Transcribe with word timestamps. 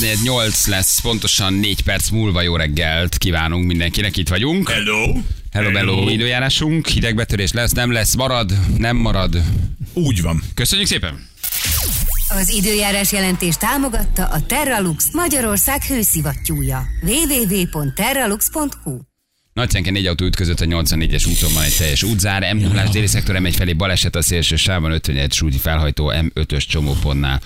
3-8 0.00 0.68
lesz, 0.68 1.00
pontosan 1.00 1.54
4 1.54 1.82
perc 1.82 2.08
múlva 2.08 2.42
jó 2.42 2.56
reggelt 2.56 3.18
kívánunk 3.18 3.66
mindenkinek, 3.66 4.16
itt 4.16 4.28
vagyunk. 4.28 4.68
Hello. 4.68 5.12
Hello, 5.50 5.70
hello, 5.70 6.08
időjárásunk, 6.08 6.86
hidegbetörés 6.86 7.52
lesz, 7.52 7.72
nem 7.72 7.92
lesz, 7.92 8.14
marad, 8.14 8.52
nem 8.76 8.96
marad. 8.96 9.42
Úgy 9.92 10.22
van. 10.22 10.42
Köszönjük 10.54 10.88
szépen! 10.88 11.26
Az 12.28 12.48
időjárás 12.48 13.12
jelentés 13.12 13.56
támogatta 13.56 14.26
a 14.26 14.46
Terralux 14.46 15.12
Magyarország 15.12 15.82
hőszivattyúja. 15.82 16.86
www.terralux.hu 17.02 18.98
Nagycenke 19.52 19.90
négy 19.90 20.06
autó 20.06 20.24
ütközött 20.24 20.60
a 20.60 20.64
84-es 20.64 21.28
úton 21.28 21.52
van 21.52 21.62
egy 21.62 21.76
teljes 21.76 22.02
útzár, 22.02 22.54
m 22.54 22.58
0 22.58 22.84
déli 22.92 23.06
szektor 23.06 23.36
M1 23.38 23.54
felé 23.56 23.72
baleset 23.72 24.16
a 24.16 24.22
szélső 24.22 24.56
sávban 24.56 24.92
51 24.92 25.32
súlyi 25.32 25.58
felhajtó 25.58 26.12
M5-ös 26.14 26.66
csomópontnál 26.66 27.40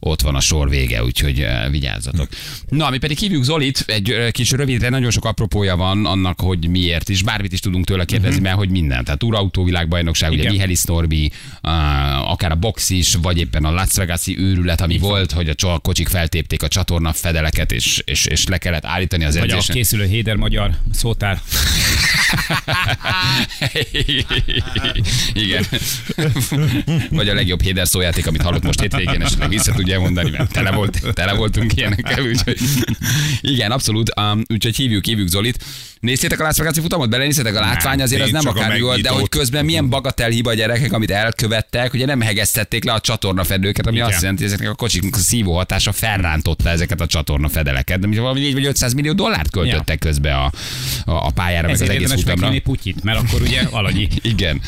ott 0.00 0.20
van 0.20 0.34
a 0.34 0.40
sor 0.40 0.68
vége, 0.68 1.04
úgyhogy 1.04 1.40
uh, 1.40 1.70
vigyázzatok. 1.70 2.28
Na, 2.68 2.90
mi 2.90 2.98
pedig 2.98 3.18
hívjuk 3.18 3.44
Zolit, 3.44 3.84
egy 3.86 4.12
uh, 4.12 4.30
kis 4.30 4.50
rövidre, 4.50 4.88
nagyon 4.88 5.10
sok 5.10 5.24
apropója 5.24 5.76
van 5.76 6.06
annak, 6.06 6.40
hogy 6.40 6.68
miért 6.68 7.08
is, 7.08 7.22
bármit 7.22 7.52
is 7.52 7.60
tudunk 7.60 7.84
tőle 7.84 8.04
kérdezni, 8.04 8.36
uh-huh. 8.36 8.46
mert 8.46 8.56
hogy 8.56 8.70
minden. 8.70 9.04
Tehát 9.04 9.22
Urautó 9.22 9.64
világbajnokság, 9.64 10.30
ugye 10.30 10.50
Mihelis 10.50 10.82
Norbi, 10.82 11.32
uh, 11.62 12.30
akár 12.30 12.50
a 12.50 12.54
box 12.54 12.90
is, 12.90 13.14
vagy 13.14 13.38
éppen 13.38 13.64
a 13.64 13.70
Las 13.70 13.94
Vegas-i 13.94 14.38
őrület, 14.38 14.80
ami 14.80 14.94
Igen. 14.94 15.08
volt, 15.08 15.32
hogy 15.32 15.54
a 15.58 15.78
kocsik 15.78 16.08
feltépték 16.08 16.62
a 16.62 16.68
csatorna 16.68 17.12
fedeleket, 17.12 17.72
és, 17.72 18.02
és, 18.04 18.24
és 18.24 18.46
le 18.46 18.58
kellett 18.58 18.84
állítani 18.84 19.24
az 19.24 19.36
edzésen. 19.36 19.56
Vagy 19.56 19.66
a 19.68 19.72
készülő 19.72 20.06
Héder 20.06 20.36
magyar 20.36 20.70
szótár. 20.92 21.40
Igen. 25.32 25.64
Vagy 27.10 27.28
a 27.28 27.34
legjobb 27.34 27.62
Héder 27.62 27.88
szójáték, 27.88 28.26
amit 28.26 28.42
hallott 28.42 28.62
most 28.62 28.80
hétvégén, 28.80 29.20
és 29.20 29.32
vissza 29.48 29.72
tudja 29.72 29.89
mondani, 29.98 30.30
mert 30.30 30.52
tele, 30.52 30.70
volt, 30.70 31.00
tele 31.12 31.32
voltunk 31.32 31.76
ilyenekkel, 31.76 32.22
úgyhogy 32.24 32.58
igen, 33.40 33.70
abszolút, 33.70 34.10
um, 34.20 34.42
úgyhogy 34.48 34.76
hívjuk, 34.76 35.04
hívjuk 35.04 35.28
Zolit. 35.28 35.64
Néztétek 36.00 36.40
a 36.40 36.42
Las 36.42 36.56
Vegas-i 36.56 36.80
futamot? 36.80 37.10
Belenéztétek 37.10 37.56
a 37.56 37.60
látvány, 37.60 38.02
azért 38.02 38.22
az 38.22 38.30
nem 38.30 38.46
akár 38.46 38.76
jó, 38.76 38.96
de 38.96 39.08
hogy 39.08 39.28
közben 39.28 39.64
milyen 39.64 39.88
bagatel 39.88 40.30
hiba 40.30 40.54
gyerekek, 40.54 40.92
amit 40.92 41.10
elkövettek, 41.10 41.92
ugye 41.92 42.06
nem 42.06 42.20
hegesztették 42.20 42.84
le 42.84 42.92
a 42.92 43.00
csatornafedőket, 43.00 43.86
ami 43.86 43.96
Igen. 43.96 44.08
azt 44.08 44.20
jelenti, 44.20 44.42
hogy 44.42 44.52
ezeknek 44.52 44.72
a 44.72 44.74
kocsik 44.74 45.14
szívó 45.14 45.56
hatása 45.56 45.92
felrántotta 45.92 46.68
ezeket 46.68 47.00
a 47.00 47.06
csatornafedeleket. 47.06 47.98
De 47.98 48.20
valami 48.20 48.40
4 48.40 48.52
vagy 48.52 48.66
500 48.66 48.92
millió 48.92 49.12
dollárt 49.12 49.50
költöttek 49.50 50.04
ja. 50.04 50.10
közbe 50.10 50.34
a, 50.34 50.52
a, 51.04 51.12
a 51.12 51.30
pályára, 51.30 51.66
meg 51.66 51.74
az 51.74 51.88
egész 51.88 52.12
futamra. 52.12 52.60
Putyit, 52.60 53.02
mert 53.04 53.18
akkor 53.18 53.40
ugye 53.42 53.60
alanyi. 53.70 54.08
Igen. 54.22 54.60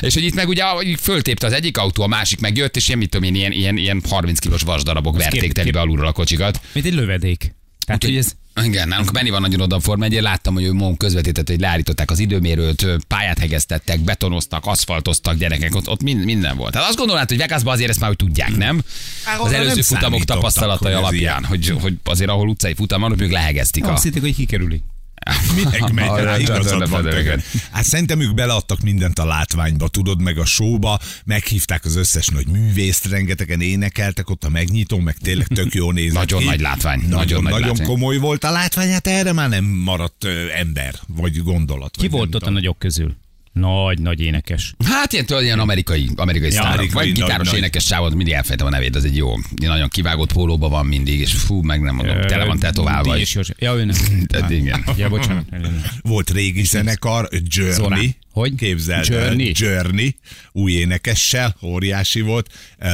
És 0.00 0.14
hogy 0.14 0.24
itt 0.24 0.34
meg 0.34 0.48
ugye 0.48 0.64
föltépte 1.00 1.46
az 1.46 1.52
egyik 1.52 1.78
autó, 1.78 2.02
a 2.02 2.06
másik 2.06 2.40
megjött, 2.40 2.76
és 2.76 2.86
ilyen, 2.86 2.98
mit 2.98 3.10
tudom 3.10 3.26
én, 3.26 3.34
ilyen, 3.34 3.52
ilyen, 3.52 3.76
ilyen 3.76 4.02
30 4.08 4.38
kilós 4.38 4.59
vasdarabok 4.62 5.16
verték 5.16 5.52
telibe 5.52 5.80
alulról 5.80 6.06
a 6.06 6.12
kocsikat. 6.12 6.60
Mint 6.72 6.86
egy 6.86 6.94
lövedék. 6.94 7.54
Tehát, 7.86 8.04
hogy 8.04 8.16
ez 8.16 8.34
igen, 8.64 8.88
nálunk 8.88 9.12
Benni 9.12 9.30
van 9.30 9.40
nagyon 9.40 9.60
oda 9.60 9.76
a 9.76 9.80
Forma 9.80 10.04
1 10.04 10.20
láttam, 10.20 10.54
hogy 10.54 10.64
ő 10.64 10.72
Mon 10.72 10.96
közvetített, 10.96 11.48
hogy 11.48 11.60
leállították 11.60 12.10
az 12.10 12.18
időmérőt, 12.18 12.86
pályát 13.06 13.38
hegesztettek, 13.38 14.00
betonoztak, 14.00 14.66
aszfaltoztak 14.66 15.36
gyerekek, 15.36 15.74
ott, 15.74 15.88
ott 15.88 16.02
minden 16.02 16.56
volt. 16.56 16.72
Tehát 16.72 16.88
azt 16.88 16.98
gondolnád, 16.98 17.28
hogy 17.28 17.38
Vegasban 17.38 17.72
azért 17.72 17.90
ezt 17.90 17.98
már 18.00 18.08
hogy 18.08 18.18
tudják, 18.18 18.56
nem? 18.56 18.82
Hát, 19.24 19.40
az 19.40 19.52
előző 19.52 19.82
futamok 19.82 20.24
tapasztalatai 20.24 20.92
alapján, 20.92 21.44
hogy, 21.44 21.74
hogy 21.80 21.94
azért 22.04 22.30
ahol 22.30 22.48
utcai 22.48 22.74
futam 22.74 23.00
van, 23.00 23.20
ők 23.20 23.30
lehegeztik. 23.30 23.86
Azt 23.86 24.02
hitték, 24.02 24.22
hogy 24.22 24.34
kikerülik. 24.34 24.82
Minek 25.56 25.92
megy 25.92 26.24
rá, 26.24 26.38
igazad 26.38 26.90
van 26.90 27.08
Hát 27.70 27.84
szerintem 27.84 28.20
ők 28.20 28.34
beleadtak 28.34 28.80
mindent 28.80 29.18
a 29.18 29.24
látványba, 29.24 29.88
tudod, 29.88 30.20
meg 30.20 30.38
a 30.38 30.44
showba, 30.44 30.98
meghívták 31.24 31.84
az 31.84 31.96
összes 31.96 32.26
nagy 32.26 32.46
művészt, 32.46 33.06
rengetegen 33.06 33.60
énekeltek 33.60 34.30
ott 34.30 34.44
a 34.44 34.48
megnyitó, 34.48 34.98
meg 34.98 35.16
tényleg 35.16 35.46
tök 35.46 35.74
jó 35.74 35.92
nézett 35.92 36.18
Nagyon 36.18 36.44
nagy 36.44 36.60
látvány. 36.60 36.98
Nagyon, 36.98 37.16
nagyon, 37.16 37.42
nagy 37.42 37.52
nagyon 37.52 37.68
látvány. 37.68 37.86
komoly 37.86 38.16
volt 38.16 38.44
a 38.44 38.50
látvány, 38.50 38.90
hát 38.90 39.06
erre 39.06 39.32
már 39.32 39.48
nem 39.48 39.64
maradt 39.64 40.26
ember, 40.54 40.94
vagy 41.06 41.42
gondolat. 41.42 41.96
Ki 41.96 42.00
vagy 42.00 42.10
volt 42.10 42.34
ott 42.34 42.46
a 42.46 42.50
nagyok 42.50 42.78
közül? 42.78 43.16
Nagy, 43.52 43.98
nagy 43.98 44.20
énekes. 44.20 44.74
Hát 44.84 45.12
ilyen, 45.12 45.26
tudod, 45.26 45.42
ilyen 45.42 45.58
amerikai, 45.58 46.10
amerikai 46.16 46.48
ja, 46.48 46.54
sztárok. 46.54 46.72
Amerikai, 46.72 47.06
vagy 47.06 47.14
gitáros 47.14 47.48
nagy, 47.48 47.56
énekes 47.56 47.84
sávod, 47.84 48.14
mindig 48.14 48.34
elfejtem 48.34 48.66
a 48.66 48.70
nevét, 48.70 48.96
az 48.96 49.04
egy 49.04 49.16
jó. 49.16 49.34
Nagyon 49.56 49.88
kivágott 49.88 50.32
pólóba 50.32 50.68
van 50.68 50.86
mindig, 50.86 51.20
és 51.20 51.32
fú, 51.32 51.60
meg 51.62 51.80
nem 51.80 51.94
mondom, 51.94 52.20
tele 52.20 52.44
van 52.44 52.58
tetoválva. 52.58 53.16
Ja, 53.58 53.74
ő 53.74 53.84
nem. 53.84 53.96
Tehát 54.26 54.50
igen. 54.50 54.84
Ja, 54.96 55.08
bocsánat. 55.08 55.44
Volt 56.02 56.30
régi 56.30 56.64
zenekar, 56.64 57.28
Journey. 57.44 57.74
Zora. 57.74 57.96
Hogy? 58.32 58.54
Képzeld 58.54 59.06
Journey. 59.06 59.52
Journey, 59.54 60.16
új 60.52 60.72
énekessel, 60.72 61.56
óriási 61.62 62.20
volt. 62.20 62.52
Uh, 62.78 62.88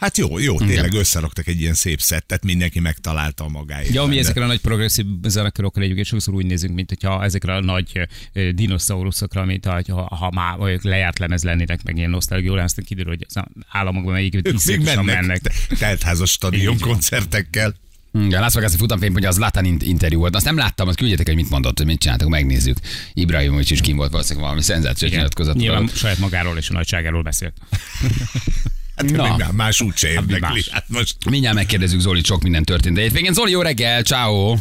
Hát 0.00 0.16
jó, 0.16 0.38
jó, 0.38 0.58
tényleg 0.58 0.86
Igen. 0.86 1.00
összeraktak 1.00 1.46
egy 1.46 1.60
ilyen 1.60 1.74
szép 1.74 2.00
szettet, 2.00 2.44
mindenki 2.44 2.80
megtalálta 2.80 3.44
a 3.44 3.48
magáét. 3.48 3.94
Ja, 3.94 4.04
mi 4.04 4.18
ezekre 4.18 4.44
a 4.44 4.46
nagy 4.46 4.60
progresszív 4.60 5.06
zenekarokra 5.22 5.82
egyébként 5.82 6.06
sokszor 6.06 6.34
úgy 6.34 6.46
nézünk, 6.46 6.74
mint 6.74 6.88
hogyha 6.88 7.24
ezekre 7.24 7.54
a 7.54 7.60
nagy 7.60 8.08
dinoszauruszokra, 8.54 9.44
mint 9.44 9.66
ha, 9.66 9.82
ha, 10.16 10.30
már 10.34 10.78
lejárt 10.82 11.18
lemez 11.18 11.42
lennének, 11.42 11.82
meg 11.82 11.96
ilyen 11.96 12.10
nosztalgió, 12.10 12.54
aztán 12.54 12.84
kiderül, 12.84 13.12
hogy 13.12 13.26
az 13.28 13.42
államokban 13.68 14.12
melyik 14.12 14.32
még 14.66 14.82
mennek, 14.82 15.04
mennek. 15.04 15.40
teltházas 15.78 16.30
stadion 16.30 16.78
koncertekkel. 16.78 17.74
Igen, 18.12 18.40
Las 18.40 18.54
Vegas-i 18.54 18.76
futamfény, 18.76 19.12
hogy 19.12 19.24
az 19.24 19.38
Latan 19.38 19.64
interjú 19.64 20.18
volt. 20.18 20.34
Azt 20.34 20.44
nem 20.44 20.56
láttam, 20.56 20.88
azt 20.88 20.96
küldjetek, 20.96 21.26
hogy 21.26 21.36
mit 21.36 21.50
mondott, 21.50 21.76
hogy 21.76 21.86
mit 21.86 22.00
csináltak, 22.00 22.28
megnézzük. 22.28 22.76
Ibrahimovic 23.14 23.70
is 23.70 23.80
kim 23.80 23.96
volt 23.96 24.10
valószínűleg 24.10 24.44
valami 24.44 24.62
szenzációs 24.62 25.10
nyilatkozat. 25.10 25.56
Nyilván 25.56 25.86
saját 25.86 26.18
magáról 26.18 26.56
és 26.56 26.70
a 26.70 26.72
nagyságáról 26.72 27.22
beszélt. 27.22 27.54
Hát 29.00 29.38
Na. 29.38 29.46
más 29.52 29.80
úgyse 29.80 30.08
hát 30.08 30.16
érdekli. 30.16 30.62
Hát 30.70 30.84
most... 30.86 31.14
Mindjárt 31.30 31.56
megkérdezzük 31.56 32.00
Zoli, 32.00 32.20
sok 32.24 32.42
minden 32.42 32.64
történt. 32.64 32.96
De 32.96 33.08
végén 33.08 33.32
Zoli, 33.32 33.50
jó 33.50 33.62
reggel, 33.62 34.02
ciao. 34.02 34.54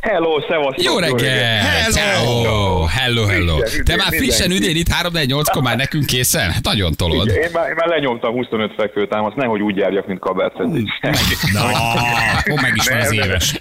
Hello, 0.00 0.40
szevasztok. 0.48 0.82
Jó 0.84 0.98
reggel. 0.98 1.62
Hello. 1.94 2.84
Hello, 2.84 3.24
hello. 3.26 3.58
Te 3.84 3.96
már 3.96 4.06
frissen 4.06 4.50
üdén 4.50 4.76
itt 4.76 4.88
3 4.88 5.12
4 5.12 5.28
8 5.28 5.60
már 5.60 5.76
nekünk 5.76 6.06
készen? 6.06 6.50
Hát 6.50 6.64
nagyon 6.64 6.92
tolod. 6.94 7.28
én, 7.28 7.48
már, 7.52 7.68
én 7.68 7.74
már 7.74 7.88
lenyomtam 7.88 8.32
25 8.32 8.72
fekvőtámaszt, 8.76 9.36
nehogy 9.36 9.60
úgy 9.60 9.76
járjak, 9.76 10.06
mint 10.06 10.18
kabelszedés. 10.18 11.00
Na, 11.52 11.70
meg 12.62 12.72
is 12.74 12.88
van 12.88 12.98
az 13.00 13.12
éves. 13.12 13.58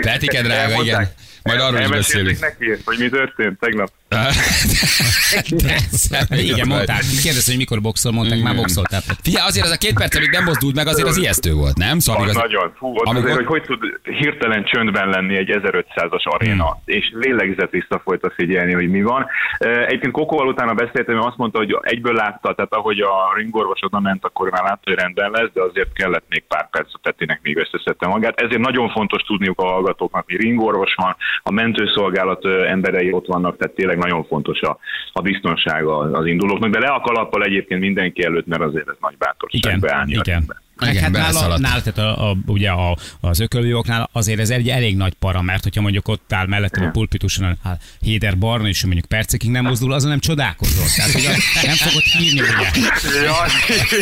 Petike, 0.00 0.42
drága, 0.42 0.82
igen. 0.82 1.08
Majd 1.44 1.60
arról 1.60 1.80
is 1.80 1.88
beszélünk. 1.88 2.40
neki, 2.40 2.66
hogy 2.84 2.98
mi 2.98 3.08
történt 3.08 3.58
tegnap. 3.58 3.90
Igen, 6.50 6.68
mondták. 6.68 7.02
Kérdezte, 7.22 7.50
hogy 7.50 7.56
mikor 7.56 7.80
boxol, 7.80 8.12
mondták, 8.12 8.42
már 8.42 8.54
boxoltál. 8.54 9.00
Fia, 9.22 9.44
azért 9.44 9.64
az 9.64 9.70
a 9.70 9.76
két 9.76 9.94
perc, 9.94 10.16
amíg 10.16 10.30
nem 10.30 10.44
mozdult 10.44 10.74
meg, 10.74 10.86
azért 10.86 11.08
az 11.08 11.16
ijesztő 11.16 11.52
volt, 11.52 11.76
nem? 11.76 11.98
Szóval 11.98 12.28
az, 12.28 12.34
nagyon. 12.34 12.72
Fú, 12.76 12.94
az 12.94 13.02
amikor... 13.04 13.30
azért, 13.30 13.36
hogy 13.36 13.46
hogy 13.46 13.62
tud 13.62 14.00
hirtelen 14.02 14.64
csöndben 14.64 15.08
lenni 15.08 15.36
egy 15.36 15.58
1500-as 15.62 16.22
aréna, 16.22 16.64
hmm. 16.64 16.80
és 16.84 17.12
lélegzet 17.14 17.70
visszafolyt 17.70 18.22
a 18.22 18.32
figyelni, 18.36 18.72
hogy 18.72 18.88
mi 18.88 19.02
van. 19.02 19.26
Egyébként 19.58 20.12
Kokóval 20.12 20.48
utána 20.48 20.74
beszéltem, 20.74 21.22
azt 21.22 21.36
mondta, 21.36 21.58
hogy 21.58 21.76
egyből 21.80 22.14
látta, 22.14 22.54
tehát 22.54 22.72
ahogy 22.72 23.00
a 23.00 23.34
ringorvos 23.36 23.78
oda 23.82 24.00
ment, 24.00 24.24
akkor 24.24 24.50
már 24.50 24.62
látta, 24.62 24.80
hogy 24.84 24.94
rendben 24.94 25.30
lesz, 25.30 25.50
de 25.52 25.62
azért 25.62 25.92
kellett 25.92 26.24
még 26.28 26.44
pár 26.48 26.70
perc 26.70 26.88
a 26.92 26.98
tetének, 27.02 27.40
még 27.42 27.56
összeszedte 27.56 28.06
magát. 28.06 28.40
Ezért 28.40 28.60
nagyon 28.60 28.90
fontos 28.90 29.22
tudniuk 29.22 29.60
a 29.60 29.66
hallgatóknak, 29.66 30.24
hogy 30.24 30.36
ringorvos 30.36 30.94
van, 30.94 31.16
a 31.42 31.50
mentőszolgálat 31.50 32.44
emberei 32.66 33.12
ott 33.12 33.26
vannak, 33.26 33.56
tehát 33.56 33.74
tényleg 33.74 33.98
nagyon 33.98 34.24
fontos 34.24 34.60
a, 34.60 34.78
a 35.12 35.20
biztonság 35.20 35.86
az 35.86 36.26
indulóknak, 36.26 36.70
de 36.70 36.78
le 36.78 36.86
a 36.86 37.00
kalappal 37.00 37.42
egyébként 37.42 37.80
mindenki 37.80 38.22
előtt, 38.22 38.46
mert 38.46 38.62
azért 38.62 38.88
ez 38.88 38.96
nagy 39.00 39.16
bátorság 39.18 39.60
igen, 39.64 39.80
beállni. 39.80 40.12
Igen. 40.12 40.44
Meg 40.76 40.96
hát 40.96 41.10
nála, 41.10 41.58
nála, 41.58 41.82
tehát 41.82 41.98
a, 41.98 42.30
a, 42.30 42.36
ugye 42.46 42.70
a, 42.70 42.96
az 43.20 43.40
ökölőjóknál 43.40 44.08
azért 44.12 44.40
ez 44.40 44.50
egy 44.50 44.68
elég 44.68 44.96
nagy 44.96 45.12
para, 45.12 45.42
mert 45.42 45.62
hogyha 45.62 45.80
mondjuk 45.80 46.08
ott 46.08 46.32
áll 46.32 46.46
mellettem 46.46 46.84
a 46.84 46.90
pulpituson 46.90 47.58
áll 47.62 47.78
Héder 48.00 48.38
Barna, 48.38 48.68
és 48.68 48.84
mondjuk 48.84 49.04
percekig 49.06 49.50
nem 49.50 49.64
mozdul, 49.64 49.92
azon 49.92 50.10
nem 50.10 50.18
csodálkozol. 50.18 50.84
Tehát 50.96 51.14
ugye 51.14 51.28
nem 51.62 51.74
fogod 51.74 52.02
hívni, 52.02 52.40
ugye. 52.40 52.70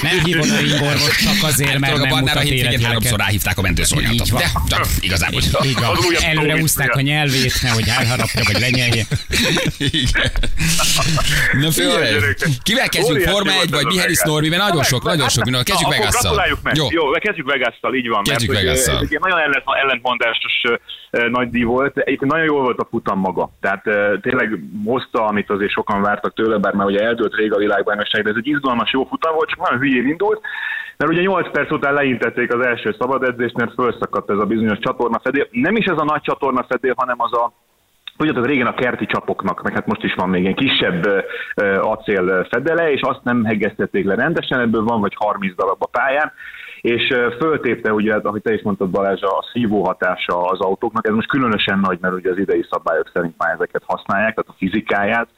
Nem 0.02 0.24
hívod 0.24 0.50
a 0.50 0.58
ringorvos 0.58 1.16
csak 1.16 1.42
azért, 1.42 1.78
mert 1.78 1.96
nem 1.96 2.18
mutat 2.18 2.42
életjeleket. 2.42 2.82
háromszor 2.86 3.18
ráhívták 3.18 3.58
a 3.58 3.62
mentőszolgálatot. 3.62 4.30
De 4.30 4.50
csak 4.68 4.88
igazából. 5.00 5.40
Így 5.64 5.74
van. 5.74 5.96
Előre 6.20 6.56
úszták 6.56 6.94
a 6.94 7.00
nyelvét, 7.00 7.62
nehogy 7.62 7.88
elharapja, 7.88 8.42
vagy 8.44 8.60
lenyelje. 8.60 9.06
Na 11.60 11.70
figyelj, 11.70 12.34
kivel 12.62 12.88
kezdjük? 12.88 13.28
Forma 13.28 13.52
1 13.52 13.70
vagy 13.70 13.84
Mihály 13.84 14.14
Norbi, 14.24 14.48
mert 14.48 14.62
nagyon 14.62 14.84
sok, 14.84 15.04
nagyon 15.04 15.28
sok 15.28 15.44
minden. 15.44 15.64
Kezdjük 15.64 15.88
meg 15.88 16.00
azt 16.06 16.26
meg. 16.62 16.76
Jó, 16.76 16.86
Jó 16.90 17.10
kezdjük 17.10 17.50
Vegas-tal, 17.50 17.94
így 17.94 18.08
van. 18.08 18.22
Kezdjük 18.22 18.52
mert, 18.52 18.64
Vegas-tal. 18.64 18.96
Hogy, 18.96 19.18
nagyon 19.20 19.38
ellentmondásos 19.64 20.62
nagy 21.10 21.50
díj 21.50 21.62
volt. 21.62 21.96
Egyébként 21.96 22.32
nagyon 22.32 22.46
jól 22.46 22.62
volt 22.62 22.78
a 22.78 22.86
futam 22.90 23.18
maga. 23.18 23.50
Tehát 23.60 23.82
tényleg 24.20 24.58
hozta, 24.84 25.26
amit 25.26 25.50
azért 25.50 25.70
sokan 25.70 26.02
vártak 26.02 26.34
tőle, 26.34 26.58
bár 26.58 26.74
már 26.74 26.86
ugye 26.86 27.00
eldőlt 27.00 27.34
rég 27.34 27.52
a 27.52 27.58
világbajnokság, 27.58 28.22
de 28.22 28.30
ez 28.30 28.36
egy 28.38 28.46
izgalmas 28.46 28.92
jó 28.92 29.04
futam 29.04 29.34
volt, 29.34 29.48
csak 29.48 29.58
nagyon 29.58 29.78
hülyén 29.78 30.08
indult. 30.08 30.40
Mert 30.96 31.10
ugye 31.10 31.20
8 31.20 31.50
perc 31.50 31.72
után 31.72 31.94
leintették 31.94 32.54
az 32.54 32.66
első 32.66 32.96
szabad 32.98 33.22
edzést, 33.22 33.56
mert 33.56 33.74
felszakadt 33.74 34.30
ez 34.30 34.38
a 34.38 34.44
bizonyos 34.44 34.78
csatornafedél. 34.78 35.46
Nem 35.50 35.76
is 35.76 35.84
ez 35.84 35.98
a 35.98 36.04
nagy 36.04 36.20
csatornafedél, 36.20 36.94
hanem 36.96 37.20
az 37.20 37.32
a 37.32 37.52
Tudjátok, 38.16 38.46
régen 38.46 38.66
a 38.66 38.74
kerti 38.74 39.06
csapoknak, 39.06 39.62
meg 39.62 39.72
hát 39.72 39.86
most 39.86 40.02
is 40.02 40.14
van 40.14 40.28
még 40.28 40.46
egy 40.46 40.54
kisebb 40.54 41.24
acél 41.80 42.46
fedele, 42.50 42.92
és 42.92 43.00
azt 43.00 43.24
nem 43.24 43.44
hegesztették 43.44 44.04
le 44.04 44.14
rendesen, 44.14 44.60
ebből 44.60 44.84
van 44.84 45.00
vagy 45.00 45.14
30 45.16 45.54
darab 45.54 45.82
a 45.82 45.86
pályán, 45.86 46.32
és 46.82 47.14
föltépte, 47.38 47.92
ugye, 47.92 48.14
ahogy 48.14 48.42
te 48.42 48.54
is 48.54 48.62
mondtad 48.62 48.90
Balázs, 48.90 49.22
a 49.22 49.44
szívó 49.52 49.84
hatása 49.84 50.44
az 50.44 50.60
autóknak, 50.60 51.06
ez 51.06 51.14
most 51.14 51.28
különösen 51.28 51.78
nagy, 51.78 51.98
mert 52.00 52.14
ugye 52.14 52.30
az 52.30 52.38
idei 52.38 52.66
szabályok 52.70 53.10
szerint 53.12 53.34
már 53.38 53.54
ezeket 53.54 53.82
használják, 53.86 54.34
tehát 54.34 54.50
a 54.50 54.58
fizikáját 54.58 55.28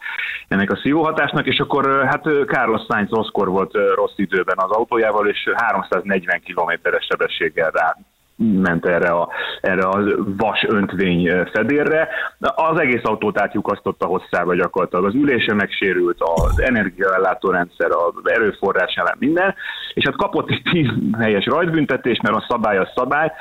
ennek 0.48 0.70
a 0.70 0.76
szívó 0.76 1.02
hatásnak, 1.02 1.46
és 1.46 1.58
akkor 1.58 2.04
hát 2.04 2.22
Carlos 2.46 2.80
Sainz 2.88 3.10
rosszkor 3.10 3.48
volt 3.48 3.72
rossz 3.94 4.16
időben 4.16 4.56
az 4.58 4.70
autójával, 4.70 5.28
és 5.28 5.50
340 5.54 6.40
km-es 6.44 7.06
sebességgel 7.08 7.70
rá 7.70 7.96
ment 8.36 8.86
erre 8.86 9.08
a, 9.08 9.28
erre 9.60 9.82
a 9.82 10.02
vas 10.36 10.64
öntvény 10.68 11.30
fedérre. 11.52 12.08
Az 12.38 12.80
egész 12.80 13.02
autót 13.02 13.40
átjukasztotta 13.40 14.06
hosszába 14.06 14.54
gyakorlatilag. 14.54 15.04
Az 15.04 15.14
ülése 15.14 15.54
megsérült, 15.54 16.18
az 16.20 16.60
energiaellátó 16.60 17.50
rendszer, 17.50 17.90
az 17.90 18.30
erőforrás 18.30 18.94
ellen 18.94 19.16
minden, 19.18 19.54
és 19.94 20.04
hát 20.04 20.16
kapott 20.16 20.50
egy 20.50 20.62
10 20.62 20.88
helyes 21.18 21.46
rajtbüntetés, 21.46 22.20
mert 22.22 22.36
a 22.36 22.46
szabály 22.48 22.78
a 22.78 22.92
szabály, 22.94 23.32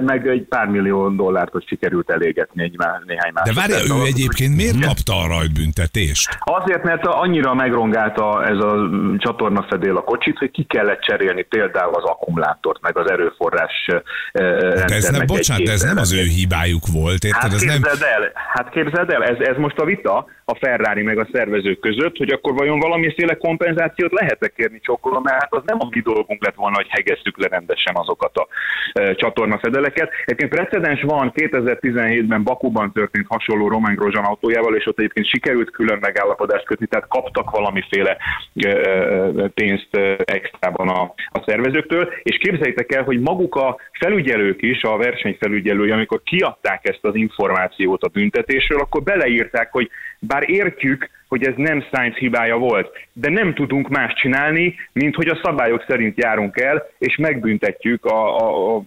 meg 0.00 0.28
egy 0.28 0.42
pár 0.42 0.66
millió 0.66 1.08
dollárt, 1.08 1.52
hogy 1.52 1.66
sikerült 1.66 2.10
elégetni 2.10 2.62
egy 2.62 2.76
már, 2.76 3.02
néhány 3.06 3.30
más. 3.34 3.48
De 3.48 3.60
várja, 3.60 3.76
ő 3.76 4.04
egyébként 4.06 4.56
miért 4.56 4.84
kapta 4.86 5.12
a 5.24 5.26
rajtbüntetést? 5.26 6.38
Azért, 6.40 6.82
mert 6.82 7.06
annyira 7.06 7.54
megrongálta 7.54 8.44
ez 8.44 8.58
a 8.58 8.88
csatornafedél 9.18 9.96
a 9.96 10.02
kocsit, 10.02 10.38
hogy 10.38 10.50
ki 10.50 10.62
kellett 10.62 11.00
cserélni 11.00 11.42
például 11.42 11.94
az 11.94 12.04
akkumulátort, 12.04 12.80
meg 12.80 12.98
az 12.98 13.10
erőforrás 13.10 13.88
de 14.32 14.84
ez 14.94 15.08
nem, 15.08 15.26
bocsánat, 15.26 15.64
de 15.64 15.72
ez 15.72 15.82
nem 15.82 15.96
az 15.96 16.12
ő 16.12 16.22
hibájuk 16.22 16.86
volt, 16.92 17.24
érted? 17.24 17.40
Hát 17.40 17.50
képzeld 17.50 17.80
nem... 17.80 18.08
el, 18.22 18.32
hát 18.34 18.70
képzeld 18.70 19.10
el, 19.10 19.24
ez, 19.24 19.36
ez 19.38 19.56
most 19.56 19.78
a 19.78 19.84
vita 19.84 20.26
a 20.50 20.58
Ferrari 20.60 21.02
meg 21.02 21.18
a 21.18 21.28
szervezők 21.32 21.80
között, 21.80 22.16
hogy 22.16 22.30
akkor 22.30 22.54
vajon 22.54 22.78
valamiféle 22.78 23.34
kompenzációt 23.34 24.12
lehet-e 24.12 24.48
kérni 24.48 24.80
csokkolom, 24.80 25.22
mert 25.22 25.40
hát 25.40 25.54
az 25.54 25.62
nem 25.66 25.76
a 25.80 25.88
mi 25.90 26.00
dolgunk 26.00 26.44
lett 26.44 26.54
volna, 26.54 26.76
hogy 26.76 26.86
hegezzük 26.88 27.38
le 27.38 27.48
rendesen 27.48 27.94
azokat 27.96 28.36
a 28.36 28.46
e, 28.92 29.14
csatornafedeleket. 29.14 30.10
Egyébként 30.24 30.50
precedens 30.50 31.02
van, 31.02 31.32
2017-ben 31.34 32.42
Bakuban 32.42 32.92
történt 32.92 33.26
hasonló 33.28 33.68
Roman 33.68 33.94
Grosjean 33.94 34.24
autójával, 34.24 34.76
és 34.76 34.86
ott 34.86 34.98
egyébként 34.98 35.26
sikerült 35.26 35.70
külön 35.70 35.98
megállapodást 36.00 36.64
kötni, 36.64 36.86
tehát 36.86 37.08
kaptak 37.08 37.50
valamiféle 37.50 38.16
e, 38.54 38.68
e, 38.68 39.48
pénzt 39.54 39.96
extrában 40.24 40.88
a, 40.88 41.02
a 41.30 41.42
szervezőktől, 41.46 42.12
és 42.22 42.36
képzeljétek 42.36 42.92
el, 42.92 43.02
hogy 43.02 43.20
maguk 43.20 43.54
a 43.54 43.76
felügyelők 43.92 44.62
is, 44.62 44.82
a 44.82 44.96
versenyfelügyelői, 44.96 45.90
amikor 45.90 46.22
kiadták 46.22 46.88
ezt 46.88 47.04
az 47.04 47.14
információt 47.14 48.02
a 48.02 48.08
büntetésről, 48.08 48.80
akkor 48.80 49.02
beleírták, 49.02 49.72
hogy 49.72 49.90
bár 50.20 50.50
értjük, 50.50 51.10
hogy 51.28 51.46
ez 51.46 51.54
nem 51.56 51.80
Science 51.82 52.18
hibája 52.18 52.56
volt, 52.56 52.96
de 53.12 53.30
nem 53.30 53.54
tudunk 53.54 53.88
más 53.88 54.12
csinálni, 54.14 54.74
mint 54.92 55.14
hogy 55.14 55.28
a 55.28 55.40
szabályok 55.42 55.84
szerint 55.88 56.22
járunk 56.22 56.60
el, 56.60 56.86
és 56.98 57.16
megbüntetjük 57.16 58.04
a, 58.04 58.36
a, 58.36 58.76
a 58.76 58.82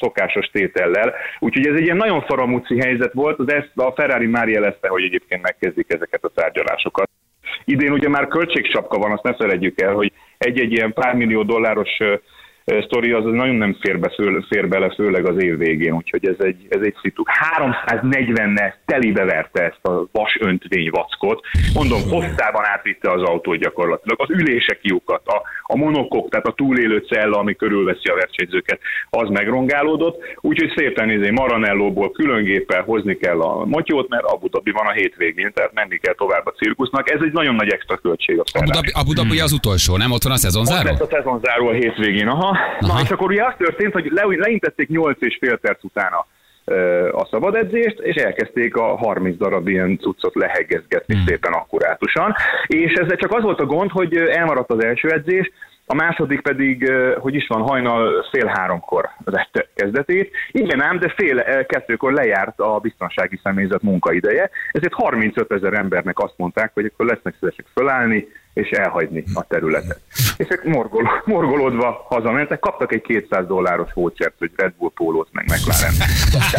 szokásos 0.00 0.46
tétellel. 0.46 1.14
Úgyhogy 1.38 1.66
ez 1.66 1.74
egy 1.74 1.82
ilyen 1.82 1.96
nagyon 1.96 2.22
faramúci 2.22 2.80
helyzet 2.80 3.12
volt, 3.12 3.38
az 3.38 3.52
ezt 3.52 3.70
a 3.74 3.92
Ferrari 3.92 4.26
már 4.26 4.48
jelezte, 4.48 4.88
hogy 4.88 5.02
egyébként 5.02 5.42
megkezdik 5.42 5.92
ezeket 5.92 6.24
a 6.24 6.32
tárgyalásokat. 6.34 7.08
Idén 7.64 7.92
ugye 7.92 8.08
már 8.08 8.28
költségsapka 8.28 8.98
van, 8.98 9.12
azt 9.12 9.22
ne 9.22 9.34
felejtjük 9.34 9.80
el, 9.80 9.92
hogy 9.92 10.12
egy-egy 10.38 10.72
ilyen 10.72 10.92
pár 10.92 11.14
millió 11.14 11.42
dolláros 11.42 11.90
sztori 12.66 13.12
az 13.12 13.24
nagyon 13.24 13.54
nem 13.54 13.76
fér, 13.80 13.98
be, 13.98 14.12
fér 14.48 14.68
bele, 14.68 14.94
főleg 14.94 15.28
az 15.28 15.42
év 15.42 15.58
végén, 15.58 15.92
úgyhogy 15.92 16.26
ez 16.26 16.36
egy, 16.38 16.66
ez 16.68 16.80
egy 16.82 16.94
szitu. 17.02 17.22
340-nel 17.86 18.72
telibe 18.84 19.24
verte 19.24 19.62
ezt 19.62 19.84
a 19.86 20.06
vas 20.12 20.36
öntvény 20.40 20.90
vackot. 20.90 21.40
Mondom, 21.74 22.00
hosszában 22.08 22.64
átvitte 22.64 23.10
az 23.10 23.22
autót 23.22 23.58
gyakorlatilag. 23.58 24.20
Az 24.20 24.30
ülések 24.30 24.78
kiukat, 24.80 25.26
a, 25.26 25.42
a 25.62 25.76
monokok, 25.76 26.28
tehát 26.28 26.46
a 26.46 26.52
túlélő 26.52 26.98
cella, 26.98 27.38
ami 27.38 27.54
körülveszi 27.54 28.08
a 28.08 28.14
versenyzőket, 28.14 28.80
az 29.10 29.28
megrongálódott. 29.28 30.16
Úgyhogy 30.40 30.72
szépen 30.76 31.10
izé 31.10 31.30
Maranellóból 31.30 32.10
külön 32.10 32.44
géppel 32.44 32.82
hozni 32.82 33.16
kell 33.16 33.40
a 33.40 33.64
motyót, 33.64 34.08
mert 34.08 34.24
Abu 34.24 34.48
Dhabi 34.48 34.70
van 34.70 34.86
a 34.86 34.92
hétvégén, 34.92 35.52
tehát 35.54 35.72
menni 35.72 35.96
kell 35.98 36.14
tovább 36.14 36.46
a 36.46 36.50
cirkusznak. 36.50 37.10
Ez 37.10 37.20
egy 37.22 37.32
nagyon 37.32 37.54
nagy 37.54 37.72
extra 37.72 37.96
költség 37.96 38.38
a 38.38 38.44
Abu 38.52 38.70
Dhabi, 38.70 38.90
Abu 38.94 39.12
Dhabi 39.12 39.40
az 39.40 39.52
utolsó, 39.52 39.96
nem? 39.96 40.10
Ott 40.10 40.22
van 40.22 40.32
a 40.32 40.36
szezonzáró? 40.36 40.90
Ott 40.90 40.98
lesz 40.98 41.08
a 41.08 41.14
szezonzáró 41.16 41.68
a 41.68 41.72
hétvégén, 41.72 42.28
aha. 42.28 42.55
Aha. 42.56 42.94
Na 42.94 43.00
és 43.02 43.10
akkor 43.10 43.30
ugye 43.30 43.44
az 43.44 43.54
történt, 43.58 43.92
hogy 43.92 44.10
le, 44.10 44.22
leintették 44.36 44.88
8 44.88 45.16
és 45.20 45.36
fél 45.40 45.56
perc 45.56 45.84
utána 45.84 46.26
a 47.12 47.26
szabad 47.30 47.54
edzést, 47.54 47.98
és 47.98 48.14
elkezdték 48.14 48.76
a 48.76 48.96
30 48.96 49.36
darab 49.36 49.68
ilyen 49.68 49.98
cuccot 49.98 50.34
leheggezgetni 50.34 51.14
hmm. 51.14 51.26
szépen 51.26 51.52
akkurátusan. 51.52 52.34
És 52.66 52.92
ezzel 52.92 53.16
csak 53.16 53.34
az 53.34 53.42
volt 53.42 53.60
a 53.60 53.66
gond, 53.66 53.90
hogy 53.90 54.16
elmaradt 54.16 54.70
az 54.70 54.84
első 54.84 55.10
edzés, 55.10 55.50
a 55.88 55.94
második 55.94 56.40
pedig, 56.40 56.92
hogy 57.18 57.34
is 57.34 57.46
van, 57.46 57.62
hajnal 57.62 58.26
fél 58.30 58.46
háromkor 58.46 59.08
vette 59.24 59.68
kezdetét. 59.74 60.30
Igen 60.50 60.82
ám, 60.82 60.98
de 60.98 61.14
fél 61.16 61.64
kettőkor 61.66 62.12
lejárt 62.12 62.60
a 62.60 62.78
biztonsági 62.78 63.40
személyzet 63.42 63.82
munkaideje, 63.82 64.50
ezért 64.72 64.92
35 64.92 65.52
ezer 65.52 65.72
embernek 65.72 66.18
azt 66.18 66.34
mondták, 66.36 66.70
hogy 66.74 66.84
akkor 66.84 67.06
lesznek 67.06 67.34
szívesek 67.38 67.66
fölállni, 67.74 68.28
és 68.56 68.70
elhagyni 68.70 69.24
a 69.34 69.44
területet. 69.48 70.00
És 70.36 70.46
ők 70.50 70.64
morgol, 70.64 71.22
morgolódva 71.24 72.04
hazamentek, 72.08 72.58
kaptak 72.58 72.92
egy 72.92 73.02
200 73.02 73.46
dolláros 73.46 73.92
vouchert, 73.94 74.34
hogy 74.38 74.50
Red 74.56 74.72
Bull 74.78 74.90
pólót 74.94 75.28
meg 75.32 75.44
McLaren. 75.44 75.94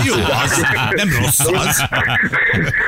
Jó, 0.05 0.13
az 0.43 0.65
nem 0.95 1.09
rossz 1.19 1.39
az. 1.39 1.83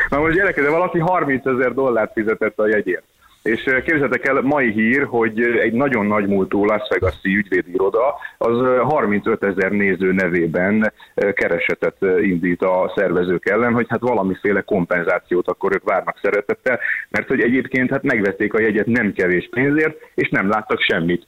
Na 0.10 0.20
most 0.20 0.36
gyerekek, 0.36 0.64
de 0.64 0.70
valaki 0.70 1.00
30 1.00 1.46
ezer 1.46 1.74
dollárt 1.74 2.12
fizetett 2.14 2.60
a 2.60 2.68
jegyért. 2.68 3.04
És 3.44 3.64
képzeljétek 3.64 4.28
el, 4.28 4.42
mai 4.42 4.72
hír, 4.72 5.04
hogy 5.04 5.42
egy 5.42 5.74
nagyon 5.74 6.06
nagy 6.06 6.28
múltú 6.28 6.66
Las 6.66 6.88
Vegas-i 6.90 7.36
ügyvédiroda 7.36 8.16
az 8.38 8.58
35 8.82 9.44
ezer 9.44 9.72
néző 9.72 10.12
nevében 10.12 10.94
keresetet 11.34 11.96
indít 12.22 12.62
a 12.62 12.94
szervezők 12.96 13.50
ellen, 13.50 13.74
hogy 13.74 13.86
hát 13.90 14.00
valamiféle 14.00 14.62
kompenzációt 14.62 15.48
akkor 15.48 15.74
ők 15.74 15.84
várnak 15.84 16.20
szeretettel, 16.22 16.80
mert 17.10 17.28
hogy 17.28 17.42
egyébként 17.42 17.90
hát 17.90 18.04
megvették 18.04 18.54
a 18.54 18.62
jegyet 18.62 18.86
nem 18.86 19.14
kevés 19.14 19.50
pénzért, 19.52 19.98
és 20.16 20.30
nem 20.30 20.50
láttak 20.50 20.82
semmit 20.82 21.26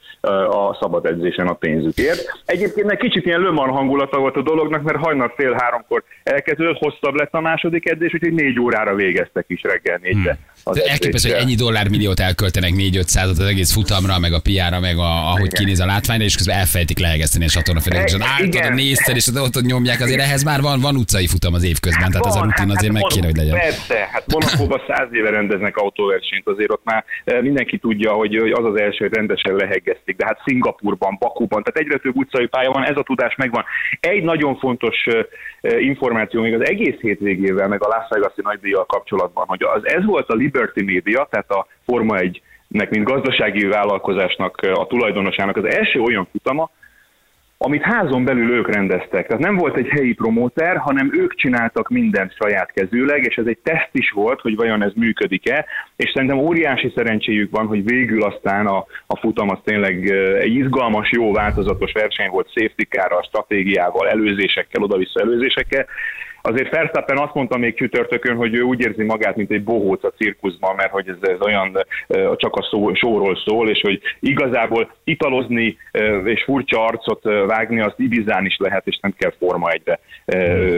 a 0.48 0.78
szabad 0.80 1.06
edzésen 1.06 1.46
a 1.46 1.54
pénzükért. 1.54 2.42
Egyébként 2.44 2.90
egy 2.90 2.98
kicsit 2.98 3.26
ilyen 3.26 3.40
löman 3.40 3.68
hangulata 3.68 4.18
volt 4.18 4.36
a 4.36 4.42
dolognak, 4.42 4.82
mert 4.82 4.98
hajnal 4.98 5.32
fél 5.36 5.52
háromkor 5.58 6.02
elkezdődött, 6.22 6.78
hosszabb 6.78 7.14
lett 7.14 7.32
a 7.32 7.40
második 7.40 7.88
edzés, 7.88 8.14
úgyhogy 8.14 8.32
négy 8.32 8.60
órára 8.60 8.94
végeztek 8.94 9.44
is 9.48 9.62
reggel 9.62 9.98
négyre. 10.02 10.32
Hmm. 10.32 10.51
Az 10.64 10.82
elképesztő, 10.82 11.30
hogy 11.30 11.42
ennyi 11.42 11.54
dollár 11.54 11.88
milliót 11.88 12.20
elköltenek 12.20 12.74
4 12.74 12.96
500 12.96 13.28
az 13.28 13.40
egész 13.40 13.72
futamra, 13.72 14.18
meg 14.18 14.32
a 14.32 14.40
piára, 14.40 14.80
meg 14.80 14.96
a, 14.98 15.28
ahogy 15.28 15.52
igen. 15.52 15.60
kinéz 15.60 15.80
a 15.80 15.86
látványra, 15.86 16.24
és 16.24 16.36
közben 16.36 16.56
elfejtik 16.56 16.98
lehegeszteni 16.98 17.44
a 17.44 17.48
csatornafélek, 17.48 18.08
és 18.08 18.14
ott 18.14 18.74
nézted, 18.74 19.16
és 19.16 19.26
ott, 19.34 19.60
nyomják, 19.60 20.00
azért 20.00 20.20
ehhez 20.20 20.42
már 20.42 20.60
van, 20.60 20.80
van 20.80 20.96
utcai 20.96 21.26
futam 21.26 21.54
az 21.54 21.64
évközben, 21.64 22.10
tehát 22.10 22.26
ez 22.26 22.34
a 22.34 22.42
rutin 22.42 22.68
hát 22.68 22.76
azért 22.76 22.92
hát, 22.92 23.02
meg 23.02 23.10
kéne, 23.12 23.26
hogy 23.26 23.36
legyen. 23.36 23.58
Persze, 23.58 24.08
hát 24.12 24.24
Monakóban 24.32 24.80
száz 24.86 25.08
éve 25.12 25.30
rendeznek 25.30 25.76
autóversenyt, 25.76 26.48
azért 26.48 26.70
ott 26.70 26.84
már 26.84 27.04
eh, 27.24 27.40
mindenki 27.40 27.78
tudja, 27.78 28.12
hogy, 28.12 28.36
az 28.36 28.64
az 28.64 28.80
első, 28.80 29.04
hogy 29.04 29.14
rendesen 29.14 29.54
lehegezték, 29.54 30.16
de 30.16 30.26
hát 30.26 30.40
Szingapurban, 30.44 31.16
Bakuban, 31.18 31.62
tehát 31.62 31.80
egyre 31.80 31.98
több 31.98 32.16
utcai 32.16 32.46
pálya 32.46 32.70
van, 32.70 32.84
ez 32.84 32.96
a 32.96 33.02
tudás 33.02 33.34
megvan. 33.36 33.64
Egy 34.00 34.22
nagyon 34.22 34.58
fontos 34.58 34.96
eh, 35.04 35.24
információ 35.80 36.40
még 36.42 36.54
az 36.54 36.68
egész 36.68 36.98
hétvégével, 37.00 37.68
meg 37.68 37.84
a 37.84 37.88
Las 37.88 38.06
Vegas-i 38.08 38.40
nagydíjjal 38.42 38.86
kapcsolatban, 38.86 39.46
hogy 39.46 39.62
az, 39.62 39.86
ez 39.86 40.04
volt 40.04 40.28
a 40.28 40.34
Liberty 40.52 40.82
Media, 40.82 41.26
tehát 41.30 41.50
a 41.50 41.66
Forma 41.84 42.16
1 42.16 42.42
nek, 42.68 42.90
mint 42.90 43.04
gazdasági 43.04 43.66
vállalkozásnak, 43.66 44.56
a 44.74 44.86
tulajdonosának 44.86 45.56
az 45.56 45.64
első 45.64 46.00
olyan 46.00 46.28
futama, 46.32 46.70
amit 47.64 47.82
házon 47.82 48.24
belül 48.24 48.50
ők 48.50 48.74
rendeztek. 48.74 49.26
Tehát 49.26 49.42
nem 49.42 49.56
volt 49.56 49.76
egy 49.76 49.88
helyi 49.88 50.12
promóter, 50.12 50.76
hanem 50.76 51.10
ők 51.12 51.34
csináltak 51.34 51.88
mindent 51.88 52.34
saját 52.34 52.72
kezűleg, 52.72 53.24
és 53.24 53.36
ez 53.36 53.46
egy 53.46 53.58
teszt 53.62 53.90
is 53.92 54.10
volt, 54.10 54.40
hogy 54.40 54.56
vajon 54.56 54.82
ez 54.82 54.92
működik-e, 54.94 55.64
és 55.96 56.10
szerintem 56.10 56.38
óriási 56.38 56.92
szerencséjük 56.94 57.50
van, 57.50 57.66
hogy 57.66 57.84
végül 57.84 58.22
aztán 58.22 58.66
a, 58.66 58.84
a 59.06 59.16
futam 59.16 59.50
az 59.50 59.58
tényleg 59.64 60.10
egy 60.40 60.54
izgalmas, 60.54 61.10
jó, 61.10 61.32
változatos 61.32 61.92
verseny 61.92 62.30
volt 62.30 62.52
safety 62.52 62.82
car 62.88 63.24
stratégiával, 63.24 64.08
előzésekkel, 64.08 64.82
oda-vissza 64.82 65.20
előzésekkel, 65.20 65.86
Azért 66.42 66.68
Fersztappen 66.68 67.18
azt 67.18 67.34
mondta 67.34 67.56
még 67.56 67.76
csütörtökön, 67.76 68.36
hogy 68.36 68.54
ő 68.54 68.62
úgy 68.62 68.80
érzi 68.80 69.02
magát, 69.02 69.36
mint 69.36 69.50
egy 69.50 69.62
bohóc 69.62 70.04
a 70.04 70.12
cirkuszban, 70.16 70.74
mert 70.74 70.90
hogy 70.90 71.08
ez, 71.08 71.28
ez 71.30 71.40
olyan 71.40 71.86
csak 72.36 72.54
a 72.54 72.62
szó, 72.70 72.94
sóról 72.94 73.36
szól, 73.44 73.68
és 73.68 73.80
hogy 73.80 74.00
igazából 74.20 74.90
italozni 75.04 75.76
és 76.24 76.42
furcsa 76.44 76.84
arcot 76.84 77.22
vágni, 77.46 77.80
azt 77.80 77.98
Ibizán 77.98 78.44
is 78.44 78.56
lehet, 78.58 78.86
és 78.86 78.98
nem 79.00 79.14
kell 79.18 79.32
Forma 79.38 79.70
egybe 79.70 80.00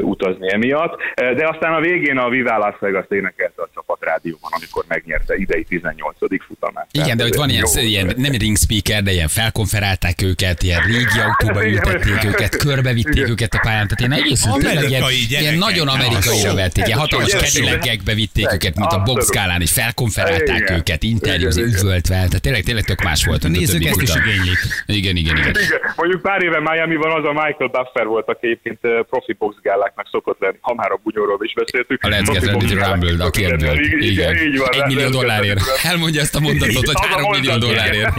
utazni 0.03 0.53
emiatt. 0.53 1.01
De 1.15 1.49
aztán 1.49 1.75
a 1.75 1.81
végén 1.81 2.19
a 2.19 2.29
Viva 2.29 2.59
Las 2.59 2.79
Vegas 2.79 3.07
énekelte 3.09 3.63
a 3.63 3.69
csapat 3.75 3.99
rádióban, 4.01 4.51
amikor 4.55 4.85
megnyerte 4.89 5.35
idei 5.37 5.65
18. 5.65 6.17
futamát. 6.47 6.87
Igen, 6.91 7.05
Tehát 7.05 7.17
de 7.17 7.23
hogy 7.23 7.37
van 7.37 7.49
ilyen, 7.49 7.65
ilyen, 7.75 8.13
nem 8.17 8.33
ring 8.33 8.57
speaker, 8.57 9.03
de 9.03 9.13
ilyen 9.13 9.29
felkonferálták 9.29 10.23
őket, 10.23 10.63
ilyen 10.63 10.81
régi 10.81 11.19
autóba 11.27 11.67
ültették 11.67 12.25
őket, 12.25 12.57
körbevitték 12.57 13.29
őket 13.29 13.55
a 13.55 13.61
pályán, 13.63 13.87
tehát 13.89 14.01
ilyen 14.01 14.13
egész 14.13 14.43
tényleg 14.43 14.89
ilyen, 14.91 15.03
ilyen 15.29 15.54
nagyon 15.59 15.89
amerikaira 15.89 16.55
vették, 16.55 16.87
ilyen 16.87 16.99
hatalmas 16.99 17.37
kedilekekbe 17.37 18.15
vitték 18.15 18.53
őket, 18.53 18.75
mint 18.77 18.93
a 18.93 19.03
boxkálán, 19.03 19.61
és 19.61 19.73
felkonferálták 19.73 20.71
őket, 20.71 21.03
interjúzni, 21.03 21.63
üvöltve, 21.63 22.15
tehát 22.15 22.41
tényleg, 22.41 22.63
tényleg 22.63 22.85
tök 22.85 23.03
más 23.03 23.25
volt. 23.25 23.45
A 23.45 23.49
nézők 23.49 23.85
ezt 23.85 24.03
is 24.03 24.15
igénylik. 24.15 24.59
Igen, 24.87 25.17
igen, 25.17 25.37
igen. 25.37 25.57
Mondjuk 25.97 26.23
pár 26.23 26.43
éve 26.43 26.61
Miami 26.61 26.97
van 26.97 27.13
az 27.13 27.25
a 27.25 27.33
Michael 27.33 27.71
Buffer 27.73 28.07
volt, 28.07 28.29
aki 28.29 28.47
egyébként 28.47 28.79
profi 29.11 29.33
boxgáláknak 29.33 30.09
szokott 30.11 30.41
lenni, 30.41 30.57
ha 30.61 30.75
már 30.75 30.91
a 30.91 31.01
bunyóról 31.03 31.39
is 31.43 31.55
beszéltünk. 31.55 32.03
A 32.03 32.09
Let's 32.09 32.29
Get 32.33 32.45
Ready 32.45 32.67
to 32.67 32.87
Rumble, 32.87 33.25
a 33.25 33.31
kérdő. 33.31 33.73
Igen, 33.99 34.37
egy 34.71 34.87
millió 34.87 35.09
dollárért. 35.09 35.61
Elmondja 35.83 36.21
ezt 36.21 36.35
a 36.35 36.41
mondatot, 36.41 36.87
hogy 36.87 37.07
három 37.09 37.31
millió 37.31 37.57
dollárért. 37.57 38.15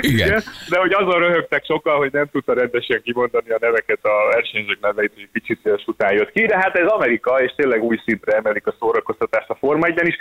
Igen. 0.00 0.42
De 0.68 0.78
hogy 0.78 0.92
azon 0.92 1.18
röhögtek 1.18 1.64
sokkal, 1.64 1.96
hogy 1.96 2.12
nem 2.12 2.28
tudta 2.32 2.54
rendesen 2.54 3.00
kimondani 3.04 3.50
a 3.50 3.56
neveket, 3.60 3.98
a 4.02 4.34
versenyzők 4.34 4.80
neveit, 4.80 5.12
hogy 5.14 5.28
kicsit 5.32 5.58
széles 5.62 5.82
után 5.86 6.14
jött 6.20 6.32
ki, 6.32 6.46
de 6.46 6.56
hát 6.56 6.76
ez 6.76 6.86
Amerika, 6.86 7.42
és 7.42 7.52
tényleg 7.56 7.82
új 7.82 8.00
szintre 8.04 8.36
emelik 8.36 8.66
a 8.66 8.74
szórakoztatást 8.78 9.50
a 9.50 9.54
Forma 9.54 9.86
1 9.86 10.00
is. 10.02 10.16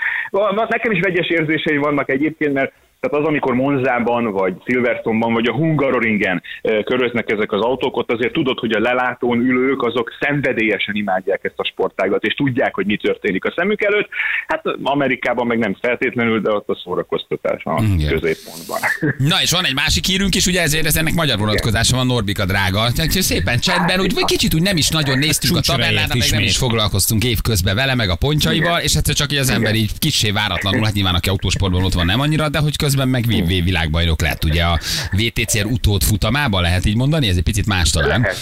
Nekem 0.70 0.92
is 0.92 1.00
vegyes 1.00 1.30
érzései 1.30 1.78
vannak 1.78 2.10
egyébként, 2.10 2.54
mert 2.54 2.72
tehát 3.00 3.26
az, 3.26 3.26
amikor 3.26 3.54
Monzában, 3.54 4.32
vagy 4.32 4.54
Silverstone-ban, 4.66 5.34
vagy 5.34 5.48
a 5.48 5.54
Hungaroringen 5.54 6.44
köröznek 6.84 7.32
ezek 7.32 7.52
az 7.52 7.62
autók, 7.62 7.98
ott 7.98 8.12
azért 8.12 8.34
tudod, 8.34 8.60
hogy 8.60 8.72
a 8.72 8.80
lelátón 8.80 9.40
ülők, 9.40 9.82
azok 9.82 10.12
szenvedélyesen 10.20 10.96
imádják 10.96 11.40
ezt 11.44 11.58
a 11.58 11.64
sportágat, 11.64 12.24
és 12.24 12.34
tudják, 12.34 12.76
hogy 12.76 12.86
mi 12.86 12.98
történik 12.98 13.46
a 13.46 13.54
szemük 13.56 13.84
előtt. 13.84 14.10
Hát 14.48 14.64
Amerikában 14.84 15.48
meg 15.48 15.58
nem 15.58 15.78
feltétlenül, 15.82 16.42
de 16.42 16.52
ott 16.52 16.70
a 16.70 16.76
szórakoztatás 16.84 17.64
a 17.64 17.84
Igen. 17.84 18.20
középpontban. 18.20 18.80
Na, 19.32 19.42
és 19.42 19.52
van 19.52 19.66
egy 19.66 19.74
másik 19.74 20.06
hírünk 20.06 20.36
is, 20.36 20.46
ugye 20.46 20.62
ezért 20.62 20.86
ez 20.86 20.96
ennek 20.96 21.14
magyar 21.14 21.38
vonatkozása 21.38 21.96
van, 21.96 22.06
Norbika 22.06 22.46
drága. 22.46 22.92
Tehát 22.96 23.12
szépen 23.12 23.60
csendben, 23.60 24.00
úgy, 24.00 24.14
vagy 24.14 24.26
kicsit 24.26 24.54
úgy 24.54 24.62
nem 24.62 24.78
is 24.78 24.90
nagyon 24.90 25.18
néztük 25.18 25.56
a 25.56 25.62
tabellán, 25.62 26.10
meg 26.18 26.28
nem 26.32 26.42
is 26.42 26.58
foglalkoztunk 26.58 27.24
évközben 27.24 27.76
vele, 27.76 27.96
meg 27.96 28.10
a 28.10 28.16
pontjaival, 28.16 28.80
és 28.80 28.94
hát 28.94 29.14
csak 29.14 29.32
így 29.32 29.38
az 29.38 29.50
ember 29.50 29.76
így 29.76 29.92
kicsi 30.00 30.32
váratlanul, 30.32 30.84
hát 30.84 30.94
nyilván 30.94 31.16
aki 31.16 31.30
autósportban 31.30 31.84
ott 31.84 31.94
van 31.94 32.06
nem 32.06 32.20
annyira, 32.20 32.50
de 32.50 32.60
hogy 32.60 32.76
közben 32.90 33.08
meg 33.08 33.26
világbajnok 33.64 34.22
lett. 34.22 34.46
Ugye 34.46 34.64
a 34.64 34.80
VTCR 35.12 35.66
utód 35.66 36.04
futamában 36.04 36.62
lehet 36.62 36.86
így 36.86 36.96
mondani, 36.96 37.28
ez 37.28 37.38
egy 37.38 37.44
picit 37.44 37.66
más 37.66 37.90
talán. 37.90 38.22
Lehet. 38.22 38.38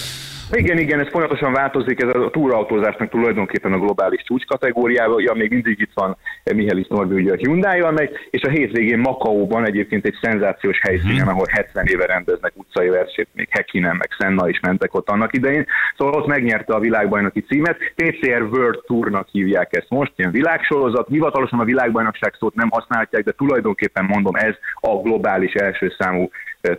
Igen, 0.51 0.77
igen, 0.77 0.99
ez 0.99 1.07
folyamatosan 1.07 1.53
változik, 1.53 2.01
ez 2.01 2.15
a 2.15 2.29
túrautózásnak 2.29 3.09
tulajdonképpen 3.09 3.73
a 3.73 3.79
globális 3.79 4.23
csúcs 4.23 4.45
kategóriája, 4.45 5.15
ja, 5.17 5.33
még 5.33 5.49
mindig 5.51 5.79
itt 5.79 5.91
van 5.93 6.17
Mihelis 6.55 6.87
Norbi, 6.87 7.15
ugye 7.15 7.31
a 7.31 7.35
hyundai 7.35 7.81
megy, 7.81 8.09
és 8.29 8.41
a 8.41 8.49
hétvégén 8.49 8.99
Makaóban 8.99 9.65
egyébként 9.65 10.05
egy 10.05 10.17
szenzációs 10.21 10.79
helyszínen, 10.81 11.19
hmm. 11.19 11.27
ahol 11.27 11.45
70 11.49 11.85
éve 11.85 12.05
rendeznek 12.05 12.51
utcai 12.55 12.89
versenyt, 12.89 13.27
még 13.33 13.47
Hekinen, 13.49 13.95
meg 13.95 14.09
Senna 14.19 14.49
is 14.49 14.59
mentek 14.59 14.93
ott 14.93 15.09
annak 15.09 15.33
idején, 15.33 15.65
szóval 15.97 16.21
ott 16.21 16.27
megnyerte 16.27 16.73
a 16.73 16.79
világbajnoki 16.79 17.41
címet, 17.41 17.77
PCR 17.95 18.41
World 18.41 18.83
Tournak 18.85 19.27
hívják 19.31 19.75
ezt 19.75 19.89
most, 19.89 20.11
ilyen 20.15 20.31
világsorozat, 20.31 21.07
hivatalosan 21.07 21.59
a 21.59 21.63
világbajnokság 21.63 22.33
szót 22.39 22.55
nem 22.55 22.69
használják, 22.69 23.23
de 23.23 23.31
tulajdonképpen 23.31 24.05
mondom, 24.05 24.35
ez 24.35 24.55
a 24.75 24.95
globális 25.01 25.53
első 25.53 25.93
számú 25.97 26.29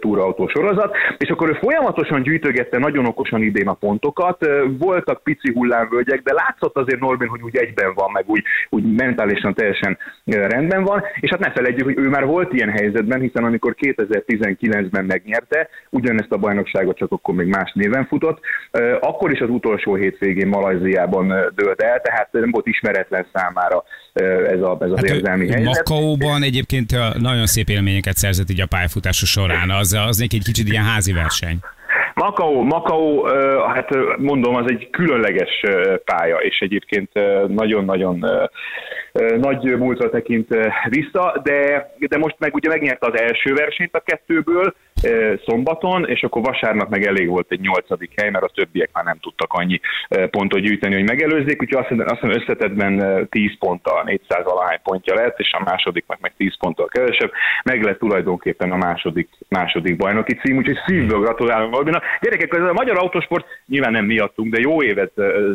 túrautó 0.00 0.48
sorozat, 0.48 0.96
és 1.18 1.28
akkor 1.28 1.48
ő 1.48 1.52
folyamatosan 1.52 2.22
gyűjtögette 2.22 2.78
nagyon 2.78 3.06
okosan 3.06 3.42
idén 3.42 3.68
a 3.68 3.72
pontokat, 3.72 4.46
voltak 4.78 5.22
pici 5.22 5.52
hullámvölgyek, 5.52 6.22
de 6.22 6.32
látszott 6.32 6.76
azért 6.76 7.00
Norbin, 7.00 7.28
hogy 7.28 7.42
úgy 7.42 7.56
egyben 7.56 7.94
van, 7.94 8.10
meg 8.12 8.24
úgy, 8.26 8.42
úgy 8.68 8.94
mentálisan 8.94 9.54
teljesen 9.54 9.98
rendben 10.24 10.84
van, 10.84 11.02
és 11.20 11.30
hát 11.30 11.38
ne 11.38 11.50
felejtjük, 11.50 11.84
hogy 11.84 11.98
ő 11.98 12.08
már 12.08 12.24
volt 12.24 12.52
ilyen 12.52 12.70
helyzetben, 12.70 13.20
hiszen 13.20 13.44
amikor 13.44 13.74
2019-ben 13.80 15.04
megnyerte, 15.04 15.68
ugyanezt 15.90 16.32
a 16.32 16.36
bajnokságot 16.36 16.96
csak 16.96 17.12
akkor 17.12 17.34
még 17.34 17.46
más 17.46 17.72
néven 17.74 18.06
futott, 18.06 18.40
akkor 19.00 19.32
is 19.32 19.40
az 19.40 19.48
utolsó 19.50 19.94
hétvégén 19.94 20.48
Malajziában 20.48 21.28
dőlt 21.54 21.82
el, 21.82 22.00
tehát 22.00 22.28
nem 22.32 22.50
volt 22.50 22.66
ismeretlen 22.66 23.26
számára 23.32 23.84
ez, 24.48 24.60
a, 24.60 24.78
ez 24.80 24.90
az 24.90 24.96
hát 24.96 25.08
érzelmi 25.08 25.48
helyzet. 25.50 25.88
Makaóban 25.88 26.42
egyébként 26.42 27.18
nagyon 27.18 27.46
szép 27.46 27.68
élményeket 27.68 28.16
szerzett 28.16 28.50
így 28.50 28.60
a 28.60 28.66
pályafutása 28.66 29.26
során, 29.26 29.67
az, 29.70 29.92
az 30.06 30.20
egy 30.20 30.42
kicsit 30.44 30.68
ilyen 30.68 30.84
házi 30.84 31.12
verseny. 31.12 31.58
Makao, 32.14 32.62
Makao, 32.62 33.24
hát 33.66 33.90
mondom, 34.18 34.54
az 34.54 34.64
egy 34.70 34.90
különleges 34.90 35.62
pálya, 36.04 36.36
és 36.36 36.58
egyébként 36.60 37.10
nagyon-nagyon 37.48 38.26
nagy 39.40 39.76
múltra 39.78 40.10
tekint 40.10 40.54
vissza, 40.88 41.40
de, 41.42 41.90
de 41.98 42.18
most 42.18 42.36
meg 42.38 42.54
ugye 42.54 42.68
megnyerte 42.68 43.06
az 43.06 43.20
első 43.20 43.54
versenyt 43.54 43.94
a 43.94 44.00
kettőből, 44.00 44.74
szombaton, 45.46 46.08
és 46.08 46.22
akkor 46.22 46.42
vasárnap 46.42 46.88
meg 46.88 47.06
elég 47.06 47.28
volt 47.28 47.52
egy 47.52 47.60
nyolcadik 47.60 48.12
hely, 48.16 48.30
mert 48.30 48.44
a 48.44 48.50
többiek 48.54 48.90
már 48.92 49.04
nem 49.04 49.18
tudtak 49.20 49.52
annyi 49.52 49.80
pontot 50.30 50.60
gyűjteni, 50.60 50.94
hogy 50.94 51.08
megelőzzék, 51.08 51.62
úgyhogy 51.62 51.78
azt 51.78 51.88
hiszem, 51.88 52.06
azt 52.08 52.20
hiszem 52.20 52.40
összetetben 52.40 53.26
10 53.30 53.58
ponttal, 53.58 54.02
400 54.02 54.44
valahány 54.44 54.80
pontja 54.82 55.14
lett, 55.14 55.38
és 55.38 55.52
a 55.52 55.62
második 55.64 56.04
meg, 56.06 56.18
meg 56.20 56.32
10 56.36 56.58
ponttal 56.58 56.86
kevesebb, 56.86 57.30
meg 57.64 57.82
lett 57.82 57.98
tulajdonképpen 57.98 58.72
a 58.72 58.76
második, 58.76 59.28
második 59.48 59.96
bajnoki 59.96 60.34
cím, 60.34 60.56
úgyhogy 60.56 60.78
szívből 60.86 61.20
gratulálom 61.20 61.70
Norbinak. 61.70 62.04
Gyerekek, 62.20 62.52
ez 62.52 62.62
a 62.62 62.72
magyar 62.72 62.98
autósport 62.98 63.46
nyilván 63.66 63.92
nem 63.92 64.04
miattunk, 64.04 64.52
de 64.52 64.60
jó 64.60 64.82
évet 64.82 65.12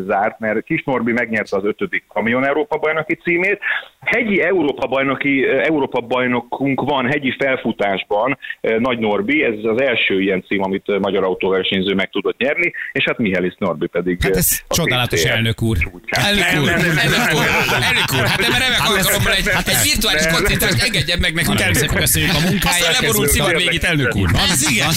zárt, 0.07 0.39
mert 0.39 0.63
Kis 0.63 0.83
Norbi 0.83 1.12
megnyerte 1.12 1.57
az 1.57 1.65
ötödik 1.65 2.03
Kamion 2.07 2.47
Európa 2.47 2.77
bajnoki 2.77 3.15
címét. 3.15 3.59
Hegyi 4.00 4.41
Európa 4.41 4.88
bajnoki, 4.88 5.47
Európa 5.47 6.01
bajnokunk 6.01 6.81
van 6.81 7.05
hegyi 7.05 7.35
felfutásban, 7.39 8.38
Nagy 8.62 9.00
Norbi, 9.00 9.32
Norbi, 9.33 9.57
ez 9.57 9.71
az 9.71 9.81
első 9.81 10.21
ilyen 10.21 10.43
cím, 10.47 10.63
amit 10.63 10.99
magyar 10.99 11.23
autóversenyző 11.23 11.93
meg 11.93 12.09
tudott 12.09 12.37
nyerni, 12.37 12.73
és 12.91 13.03
hát 13.03 13.17
Mihály 13.17 13.53
Norbi 13.57 13.87
pedig. 13.87 14.17
Hát 14.21 14.35
ez 14.35 14.59
csodálatos 14.69 15.23
elnök 15.23 15.61
úr. 15.61 15.77
Elnök 16.09 16.61
úr, 16.61 16.69
elnök 16.69 17.33
úr, 17.33 17.45
elnök 17.81 18.13
úr, 18.13 18.25
hát 18.25 18.39
nem 18.39 18.51
remek 18.51 18.79
alkalommal 18.79 19.33
egy, 19.33 19.49
hát 19.49 19.67
egy 19.67 19.81
virtuális 19.83 20.27
koccintást 20.27 20.83
engedjen 20.83 21.19
meg 21.19 21.33
nekünk. 21.33 21.57
Természetesen 21.57 21.99
köszönjük 21.99 22.33
a 22.33 22.39
munkáját. 22.39 22.79
Aztán 22.79 23.01
leborult 23.01 23.29
szivar 23.29 23.55
még 23.55 23.73
itt, 23.73 23.83
elnök 23.83 24.15
úr. 24.15 24.29
Az 24.51 24.71
igen. 24.71 24.89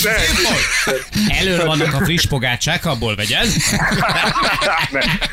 Elő 1.41 1.65
vannak 1.65 1.95
a 1.95 2.05
friss 2.05 2.27
pogácsák, 2.27 2.87
abból 2.87 3.15
vegyed. 3.17 3.47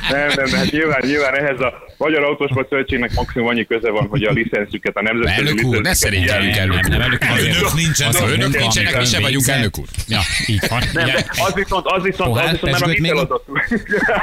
Nem, 0.09 0.27
nem, 0.35 0.47
hát 0.51 0.71
nyilván, 0.71 1.01
nyilván 1.05 1.37
ehhez 1.37 1.59
a 1.59 1.83
Magyar 1.97 2.23
Autósport 2.23 2.69
Szövetségnek 2.69 3.13
maximum 3.13 3.47
annyi 3.47 3.65
köze 3.65 3.89
van, 3.89 4.07
hogy 4.07 4.23
a 4.23 4.31
licenszüket, 4.31 4.95
a 4.95 5.01
nemzetközi 5.01 5.47
Elnök 5.47 5.63
úr, 5.65 5.81
ne 5.81 5.93
szerinteljünk 5.93 6.55
elnök 6.55 6.79
úr. 6.89 7.39
Önök 7.39 7.73
nincsenek, 7.73 8.21
önök 8.27 8.57
nincsenek, 8.59 8.92
mi 8.99 9.05
sem 9.05 9.21
vagyunk 9.21 9.47
elnök 9.47 9.77
úr. 9.79 9.87
Ja, 10.07 10.19
így 10.47 10.63
van. 10.69 10.81
Nem, 10.93 11.09
az 11.47 11.53
viszont, 11.53 11.85
az 11.85 12.03
viszont, 12.03 12.37
az 12.37 12.51
viszont 12.51 12.71
már 12.71 12.83
a 12.83 12.87
mi 12.87 13.07
feladatunk. 13.07 13.67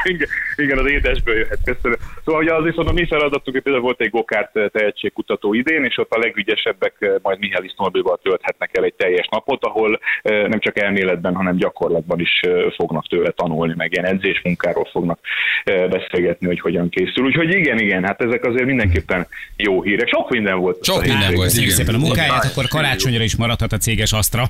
Igen, 0.56 0.78
az 0.78 0.90
édesből 0.90 1.36
jöhet, 1.36 1.58
köszönöm. 1.64 1.98
Szóval 2.24 2.42
ugye 2.42 2.54
az 2.54 2.64
viszont 2.64 2.88
a 2.88 2.92
mi 2.92 3.06
feladatunk, 3.06 3.56
hogy 3.56 3.62
például 3.62 3.84
volt 3.84 4.00
egy 4.00 4.10
Gokárt 4.10 4.52
tehetségkutató 4.72 5.54
idén, 5.54 5.84
és 5.84 5.98
ott 5.98 6.10
a 6.10 6.18
legügyesebbek 6.18 6.94
majd 7.22 7.38
Mihály 7.38 7.70
Norbival 7.76 8.20
tölthetnek 8.22 8.76
el 8.76 8.84
egy 8.84 8.94
teljes 8.94 9.28
napot, 9.30 9.64
ahol 9.64 10.00
nem 10.22 10.60
csak 10.60 10.78
elméletben, 10.78 11.34
hanem 11.34 11.56
gyakorlatban 11.56 12.20
is 12.20 12.40
fognak 12.76 13.08
tőle 13.08 13.30
tanulni, 13.30 13.74
meg 13.76 13.92
ilyen 13.92 14.04
edzésmunkáról 14.04 14.88
fognak 14.92 15.18
beszélgetni, 15.64 16.46
hogy 16.46 16.60
hogyan 16.60 16.88
készül. 16.88 17.24
Úgyhogy 17.24 17.54
igen, 17.54 17.78
igen, 17.78 18.04
hát 18.04 18.22
ezek 18.22 18.44
azért 18.44 18.66
mindenképpen 18.66 19.26
jó 19.56 19.82
hírek. 19.82 20.08
Sok 20.08 20.30
minden 20.30 20.58
volt. 20.58 20.84
Sok 20.84 21.04
minden 21.04 21.34
volt. 21.34 21.50
Szépen 21.50 21.94
a 21.94 21.98
munkáját, 21.98 22.44
akkor 22.44 22.68
karácsonyra 22.68 23.22
is 23.22 23.36
maradhat 23.36 23.72
a 23.72 23.76
céges 23.76 24.12
Astra. 24.12 24.44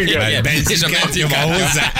Igen, 0.00 0.44
és 0.68 0.82
a 0.82 0.88
benzin 0.88 1.28
van 1.28 1.52
hozzá. 1.52 1.92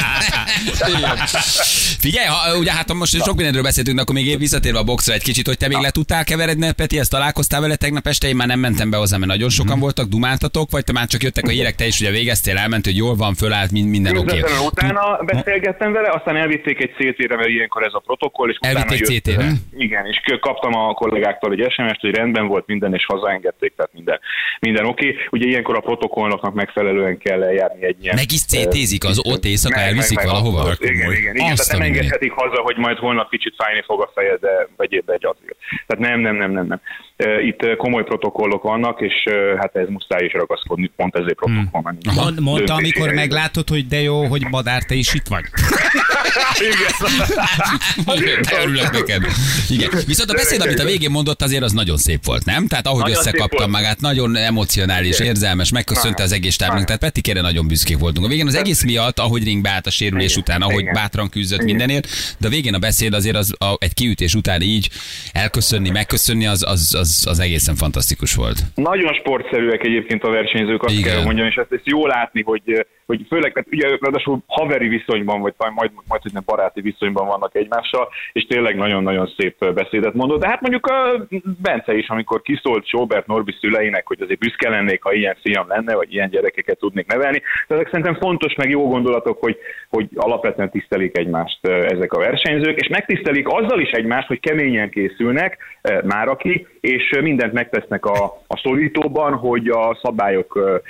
Figyelj, 1.98 2.26
ha, 2.26 2.58
ugye 2.58 2.72
hát 2.72 2.92
most 2.92 3.22
sok 3.22 3.36
mindenről 3.36 3.62
beszéltünk, 3.62 3.96
de 3.96 4.02
akkor 4.02 4.14
még 4.14 4.38
visszatérve 4.38 4.78
a 4.78 4.84
boxra 4.84 5.12
egy 5.14 5.22
kicsit, 5.22 5.46
hogy 5.46 5.56
te 5.56 5.68
még 5.68 5.78
le 5.78 5.90
tudtál 5.90 6.24
keveredni, 6.24 6.72
Peti, 6.72 6.98
ezt 6.98 7.10
találkoztál 7.10 7.60
vele 7.60 7.76
tegnap 7.76 8.06
este, 8.06 8.28
én 8.28 8.36
már 8.36 8.46
nem 8.46 8.58
mentem 8.58 8.90
be 8.90 8.96
hozzá, 8.96 9.16
mert 9.16 9.30
nagyon 9.30 9.48
sokan 9.48 9.76
mm. 9.76 9.80
voltak, 9.80 10.06
dumáltatok, 10.06 10.70
vagy 10.70 10.84
te 10.84 10.92
már 10.92 11.06
csak 11.06 11.22
jöttek 11.22 11.44
a 11.44 11.50
hírek, 11.50 11.74
te 11.74 11.86
is 11.86 12.00
ugye 12.00 12.10
végeztél, 12.10 12.56
elment, 12.56 12.84
hogy 12.84 12.96
jól 12.96 13.14
van, 13.14 13.34
fölállt, 13.34 13.70
minden 13.70 14.16
oké. 14.16 14.38
Okay. 14.38 14.66
Utána 14.66 15.18
beszélgettem 15.24 15.92
vele, 15.92 16.10
aztán 16.10 16.36
elvitték 16.36 16.80
egy 16.80 16.90
CT-re, 16.90 17.36
mert 17.36 17.48
ilyenkor 17.48 17.82
ez 17.82 17.92
a 17.94 17.98
protokoll, 17.98 18.50
és 18.50 18.56
Elvitték 18.60 19.04
CT-re? 19.04 19.52
Igen, 19.76 20.06
és 20.06 20.20
kaptam 20.40 20.74
a 20.74 20.94
kollégáktól 20.94 21.52
egy 21.52 21.72
SMS-t, 21.72 22.00
hogy 22.00 22.14
rendben 22.14 22.46
volt 22.46 22.66
minden, 22.66 22.94
és 22.94 23.04
hazaengedték, 23.06 23.72
tehát 23.76 23.92
minden, 23.92 24.20
minden 24.60 24.84
oké. 24.84 25.08
Okay. 25.08 25.20
Ugye 25.30 25.46
ilyenkor 25.46 25.76
a 25.76 25.79
protokollnak 25.80 26.54
megfelelően 26.54 27.18
kell 27.18 27.42
eljárni 27.42 27.84
egy 27.84 27.96
ilyen... 28.02 28.14
Meg 28.14 28.32
is 28.32 28.44
CT-zik, 28.44 29.04
az 29.04 29.20
ott 29.24 29.44
éjszaka 29.44 29.80
elviszik 29.80 30.16
meg, 30.16 30.26
valahova? 30.26 30.64
Meg, 30.64 30.76
igen, 30.80 31.12
igen, 31.12 31.34
igen. 31.34 31.34
Tehát 31.34 31.72
nem 31.72 31.80
engedhetik 31.80 32.32
haza, 32.32 32.60
hogy 32.62 32.76
majd 32.76 32.98
holnap 32.98 33.30
kicsit 33.30 33.54
fájni 33.56 33.82
fog 33.86 34.02
a 34.02 34.10
fejed, 34.14 34.40
de 34.40 34.68
vegyél 34.76 35.02
be 35.06 35.12
egy 35.12 35.26
azért. 35.26 35.56
Tehát 35.86 36.10
nem, 36.10 36.20
nem, 36.20 36.36
nem, 36.36 36.52
nem, 36.52 36.66
nem. 36.66 36.80
Itt 37.40 37.76
komoly 37.76 38.04
protokollok 38.04 38.62
vannak, 38.62 39.00
és 39.00 39.14
hát 39.58 39.76
ez 39.76 39.88
muszáj 39.88 40.24
is 40.24 40.32
ragaszkodni, 40.32 40.90
pont 40.96 41.16
ezért 41.16 41.34
protokoll. 41.34 41.82
Hmm. 41.82 42.14
Mond, 42.14 42.40
mondta, 42.40 42.74
amikor 42.74 43.12
meglátod, 43.12 43.68
hogy 43.68 43.86
de 43.86 44.00
jó, 44.00 44.24
hogy 44.24 44.46
Madár, 44.50 44.82
te 44.82 44.94
is 44.94 45.14
itt 45.14 45.26
vagy. 45.28 45.44
Igen. 48.18 48.40
Örülök 48.62 48.90
neked. 48.90 49.22
Igen. 49.68 49.90
Viszont 50.06 50.30
a 50.30 50.34
beszéd, 50.34 50.60
amit 50.60 50.78
a 50.78 50.84
végén 50.84 51.10
mondott, 51.10 51.42
azért 51.42 51.62
az 51.62 51.72
nagyon 51.72 51.96
szép 51.96 52.24
volt, 52.24 52.44
nem? 52.44 52.66
Tehát 52.66 52.86
ahogy 52.86 53.00
Nagyon 53.00 53.16
összekaptam 53.18 53.70
magát, 53.70 54.00
nagyon 54.00 54.36
emocionális, 54.36 55.18
érzelmes, 55.20 55.72
megköszönte 55.72 56.22
az 56.22 56.32
egész 56.32 56.56
tábnak. 56.56 56.84
Tehát 56.84 57.00
Petikére 57.00 57.40
nagyon 57.40 57.66
büszkék 57.66 57.98
voltunk. 57.98 58.26
A 58.26 58.28
végén 58.28 58.46
az 58.46 58.54
egész 58.54 58.84
miatt, 58.84 59.18
ahogy 59.18 59.44
ringbe 59.44 59.70
állt 59.70 59.86
a 59.86 59.90
sérülés 59.90 60.36
után, 60.36 60.62
ahogy 60.62 60.80
Igen. 60.80 60.94
bátran 60.94 61.28
küzdött 61.28 61.62
mindenért, 61.62 62.08
de 62.38 62.46
a 62.46 62.50
végén 62.50 62.74
a 62.74 62.78
beszéd 62.78 63.14
azért 63.14 63.36
az 63.36 63.54
a, 63.58 63.76
egy 63.78 63.94
kiütés 63.94 64.34
után 64.34 64.60
így 64.60 64.88
elköszönni, 65.32 65.90
megköszönni, 65.90 66.46
az, 66.46 66.64
az, 66.66 66.94
az, 66.98 67.24
az 67.28 67.38
egészen 67.38 67.74
fantasztikus 67.74 68.34
volt. 68.34 68.58
Nagyon 68.74 69.14
sportszerűek 69.14 69.84
egyébként 69.84 70.22
a 70.22 70.30
versenyzők, 70.30 70.82
azt 70.82 70.94
Igen. 70.94 71.12
kell 71.12 71.22
mondjam, 71.22 71.46
és 71.46 71.54
ezt, 71.54 71.72
ezt 71.72 71.86
jó 71.86 72.06
látni, 72.06 72.42
hogy, 72.42 72.86
hogy 73.10 73.26
főleg, 73.28 73.52
mert 73.54 73.66
ugye 73.72 73.88
ráadásul 74.00 74.38
haveri 74.46 74.88
viszonyban, 74.88 75.40
vagy 75.40 75.54
majd, 75.58 75.72
majd, 75.74 75.90
majd 76.08 76.22
hogy 76.22 76.32
nem 76.32 76.42
baráti 76.46 76.80
viszonyban 76.80 77.26
vannak 77.26 77.54
egymással, 77.54 78.08
és 78.32 78.46
tényleg 78.46 78.76
nagyon-nagyon 78.76 79.32
szép 79.36 79.72
beszédet 79.74 80.14
mondott. 80.14 80.40
De 80.40 80.48
hát 80.48 80.60
mondjuk 80.60 80.86
a 80.86 81.26
Bence 81.62 81.94
is, 81.94 82.08
amikor 82.08 82.42
kiszólt 82.42 82.86
Sobert 82.86 83.26
Norbi 83.26 83.54
szüleinek, 83.60 84.06
hogy 84.06 84.20
azért 84.20 84.38
büszke 84.38 84.68
lennék, 84.68 85.02
ha 85.02 85.12
ilyen 85.12 85.36
fiam 85.42 85.68
lenne, 85.68 85.94
vagy 85.94 86.12
ilyen 86.12 86.30
gyerekeket 86.30 86.78
tudnék 86.78 87.06
nevelni. 87.06 87.42
De 87.68 87.74
ezek 87.74 87.88
szerintem 87.88 88.14
fontos, 88.14 88.54
meg 88.54 88.70
jó 88.70 88.88
gondolatok, 88.88 89.40
hogy, 89.40 89.56
hogy 89.88 90.08
alapvetően 90.14 90.70
tisztelik 90.70 91.18
egymást 91.18 91.66
ezek 91.66 92.12
a 92.12 92.18
versenyzők, 92.18 92.80
és 92.80 92.88
megtisztelik 92.88 93.48
azzal 93.48 93.80
is 93.80 93.90
egymást, 93.90 94.28
hogy 94.28 94.40
keményen 94.40 94.90
készülnek, 94.90 95.58
már 96.04 96.28
aki, 96.28 96.66
és 96.80 97.18
mindent 97.22 97.52
megtesznek 97.52 98.04
a, 98.04 98.24
a 98.46 98.56
szorítóban, 98.62 99.34
hogy 99.34 99.68
a 99.68 99.98
szabályok 100.02 100.80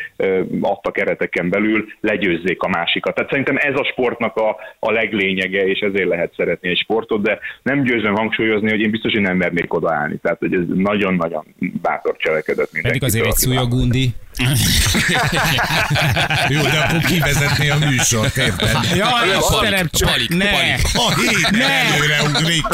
adta 0.60 0.90
kereteken 0.90 1.50
belül 1.50 1.84
legyőzzék 2.10 2.62
a 2.62 2.68
másikat. 2.68 3.14
Tehát 3.14 3.30
szerintem 3.30 3.56
ez 3.56 3.74
a 3.74 3.84
sportnak 3.84 4.36
a, 4.36 4.56
a 4.78 4.90
leglényege, 4.90 5.66
és 5.66 5.78
ezért 5.78 6.08
lehet 6.08 6.32
szeretni 6.36 6.68
egy 6.68 6.78
sportot, 6.78 7.22
de 7.22 7.38
nem 7.62 7.82
győzöm 7.82 8.14
hangsúlyozni, 8.14 8.70
hogy 8.70 8.80
én 8.80 8.90
biztos, 8.90 9.12
hogy 9.12 9.22
nem 9.22 9.36
mernék 9.36 9.74
odaállni. 9.74 10.16
Tehát, 10.22 10.38
hogy 10.38 10.54
ez 10.54 10.62
nagyon-nagyon 10.74 11.44
bátor 11.82 12.16
cselekedet 12.16 12.72
mindenki. 12.72 12.98
Pedig 12.98 13.14
azért 13.14 13.26
egy 13.26 13.40
szúnyogundi. 13.44 14.14
Jó, 16.54 16.60
de 16.62 16.78
akkor 16.84 17.00
kivezetné 17.06 17.68
a 17.68 17.76
műsort, 17.88 18.36
érted? 18.36 18.76
Ja, 18.94 19.06
Palik, 19.10 19.36
Istenem, 19.36 19.86
csak 19.90 20.28
ne! 20.28 20.74
A 21.04 21.14
hét 21.20 21.50
Ne! 21.50 21.64
előre 21.64 22.16
ugrik. 22.28 22.64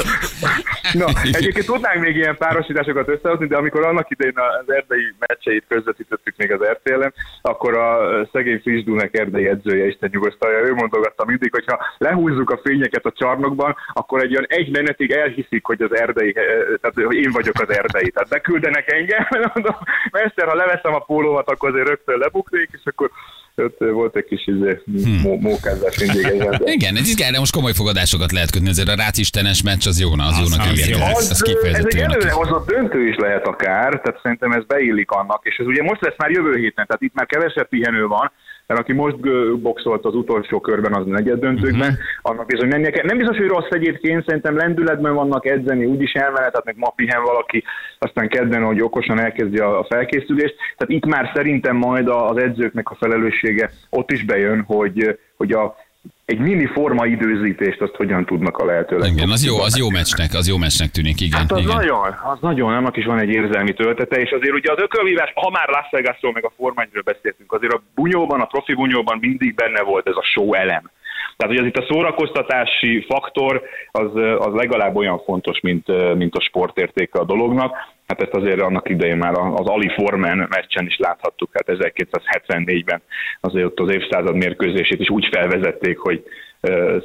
Na, 0.93 1.07
egyébként 1.23 1.67
tudnánk 1.67 2.01
még 2.01 2.17
ilyen 2.17 2.37
párosításokat 2.37 3.09
összehozni, 3.09 3.47
de 3.47 3.57
amikor 3.57 3.85
annak 3.87 4.11
idején 4.11 4.35
az 4.37 4.73
erdei 4.73 5.15
meccseit 5.19 5.65
közvetítettük 5.69 6.35
még 6.37 6.53
az 6.53 6.61
RTL-en, 6.73 7.15
akkor 7.43 7.77
a 7.77 7.99
szegény 8.33 8.61
Fisdúnek 8.63 9.19
erdei 9.19 9.47
edzője, 9.47 9.87
Isten 9.87 10.09
nyugosztalja, 10.13 10.59
ő 10.59 10.75
mondogatta 10.75 11.25
mindig, 11.25 11.53
hogy 11.53 11.65
ha 11.67 11.79
lehúzzuk 11.99 12.51
a 12.51 12.61
fényeket 12.65 13.05
a 13.05 13.13
csarnokban, 13.17 13.77
akkor 13.93 14.23
egy 14.23 14.31
olyan 14.31 14.47
egy 14.49 14.71
menetig 14.71 15.11
elhiszik, 15.11 15.65
hogy 15.65 15.83
az 15.83 15.97
erdei, 15.97 16.33
eh, 16.37 16.45
tehát 16.81 17.07
hogy 17.07 17.17
én 17.17 17.31
vagyok 17.33 17.61
az 17.61 17.77
erdei. 17.77 18.11
Tehát 18.11 18.29
beküldenek 18.29 18.93
engem, 18.93 19.27
mondom, 19.55 19.77
mester, 20.11 20.49
ha 20.49 20.55
leveszem 20.55 20.95
a 20.95 20.99
pólómat, 20.99 21.49
akkor 21.57 21.71
azért 21.71 21.89
rögtön 21.89 22.19
lebuknék, 22.19 22.69
és 22.73 22.81
akkor 22.85 23.11
ott 23.57 23.79
volt 23.79 24.17
egy 24.17 24.25
kis 24.25 24.47
izé, 24.47 24.83
mó- 25.23 25.41
mókázás 25.41 25.99
mindig 25.99 26.25
egy 26.25 26.61
Igen, 26.77 26.97
ez 26.97 27.15
de 27.15 27.39
most 27.39 27.53
komoly 27.53 27.73
fogadásokat 27.73 28.33
lehet 28.33 28.51
kötni, 28.51 28.69
ezért 28.69 28.89
a 28.89 28.95
rácistenes 28.95 29.63
meccs 29.63 29.87
az 29.87 30.01
jóna, 30.01 30.25
az, 30.25 30.39
jónak 30.39 30.67
az 30.73 30.89
jó. 30.89 30.99
Ez, 30.99 31.17
ez 31.19 31.31
ez 31.31 31.41
egy 31.43 31.53
kifejezetten 31.53 31.99
jónak 31.99 32.13
előre 32.13 32.29
ígérkezik. 32.29 32.43
hozott 32.43 32.67
döntő 32.69 33.09
is 33.09 33.17
lehet 33.17 33.47
akár, 33.47 34.01
tehát 34.01 34.21
szerintem 34.23 34.53
ez 34.53 34.65
beillik 34.67 35.11
annak, 35.11 35.41
és 35.43 35.57
ez 35.57 35.67
ugye 35.67 35.83
most 35.83 36.01
lesz 36.01 36.17
már 36.17 36.31
jövő 36.31 36.57
héten, 36.57 36.87
tehát 36.87 37.03
itt 37.03 37.15
már 37.15 37.27
kevesebb 37.27 37.69
pihenő 37.69 38.07
van, 38.07 38.33
mert 38.67 38.81
aki 38.81 38.93
most 38.93 39.21
boxolt 39.61 40.05
az 40.05 40.15
utolsó 40.15 40.61
körben, 40.61 40.95
az 40.95 41.07
negyed 41.07 41.39
döntőkben, 41.39 41.91
uh-huh. 41.91 42.05
annak 42.23 42.47
bizony 42.47 42.69
mennie 42.69 42.91
kell. 42.91 43.05
Nem 43.05 43.17
biztos, 43.17 43.37
hogy 43.37 43.49
rossz 43.49 43.71
egyébként, 43.71 44.25
szerintem 44.27 44.57
lendületben 44.57 45.15
vannak 45.15 45.47
edzeni, 45.47 45.85
úgyis 45.85 46.13
elmehetetnek, 46.13 46.77
ma 46.77 46.93
pihen 46.97 47.23
valaki, 47.23 47.65
aztán 47.99 48.29
kedden, 48.29 48.63
hogy 48.63 48.83
okosan 48.83 49.21
elkezdi 49.21 49.59
a 49.59 49.87
felkészülést. 49.89 50.55
Tehát 50.77 50.95
itt 50.95 51.07
már 51.07 51.31
szerintem 51.35 51.77
majd 51.77 52.09
az 52.09 52.37
edzőknek 52.37 52.91
a 52.91 52.97
felelőssége 53.01 53.71
ott 53.91 54.11
is 54.11 54.25
bejön, 54.25 54.63
hogy, 54.63 55.19
hogy 55.37 55.53
a, 55.53 55.77
egy 56.25 56.39
mini 56.39 56.67
forma 56.67 57.07
időzítést 57.07 57.81
azt 57.81 57.95
hogyan 57.95 58.25
tudnak 58.25 58.59
a 58.59 58.65
lehető 58.65 58.97
Igen, 58.97 59.31
az 59.31 59.45
jó, 59.45 59.59
az 59.61 59.79
jó 59.79 59.91
meccsnek, 59.91 60.35
az 60.35 60.49
jó 60.49 60.57
meccsnek 60.57 60.91
tűnik, 60.91 61.21
igen. 61.21 61.41
Hát 61.41 61.53
az 61.53 61.59
igen. 61.59 61.77
nagyon, 61.77 62.15
az 62.33 62.39
nagyon, 62.41 62.73
annak 62.73 62.97
is 62.97 63.05
van 63.05 63.19
egy 63.19 63.29
érzelmi 63.29 63.75
töltete, 63.75 64.17
és 64.21 64.31
azért 64.31 64.55
ugye 64.55 64.73
az 64.73 64.79
ökölvívás, 64.79 65.33
ha 65.35 65.51
már 65.51 65.69
Las 65.69 65.87
Vegasról 65.91 66.33
meg 66.33 66.45
a 66.45 66.53
formányról 66.57 67.03
beszéltünk, 67.03 67.53
azért 67.53 67.73
a 67.73 67.83
bunyóban, 67.95 68.41
a 68.41 68.45
profi 68.45 68.75
bunyóban 68.75 69.19
mindig 69.21 69.55
benne 69.55 69.83
volt 69.83 70.09
ez 70.09 70.17
a 70.17 70.23
show 70.23 70.55
elem. 70.55 70.91
Tehát, 71.37 71.55
hogy 71.55 71.65
az 71.65 71.67
itt 71.67 71.77
a 71.77 71.87
szórakoztatási 71.93 73.05
faktor 73.09 73.63
az, 73.91 74.11
az 74.39 74.55
legalább 74.55 74.97
olyan 74.97 75.19
fontos, 75.19 75.61
mint, 75.61 76.15
mint 76.15 76.35
a 76.35 76.41
sportértéke 76.41 77.19
a 77.19 77.25
dolognak. 77.25 77.77
Hát 78.07 78.23
ezt 78.23 78.35
azért 78.35 78.61
annak 78.61 78.89
idején 78.89 79.17
már 79.17 79.33
az 79.33 79.67
Ali 79.67 79.89
Forman 79.89 80.47
meccsen 80.51 80.87
is 80.87 80.97
láthattuk, 80.97 81.51
hát 81.53 81.79
1274-ben 81.79 83.03
azért 83.41 83.67
ott 83.67 83.81
az 83.81 83.91
évszázad 83.91 84.35
mérkőzését 84.35 85.01
is 85.01 85.11
úgy 85.11 85.29
felvezették, 85.33 85.99
hogy 85.99 86.25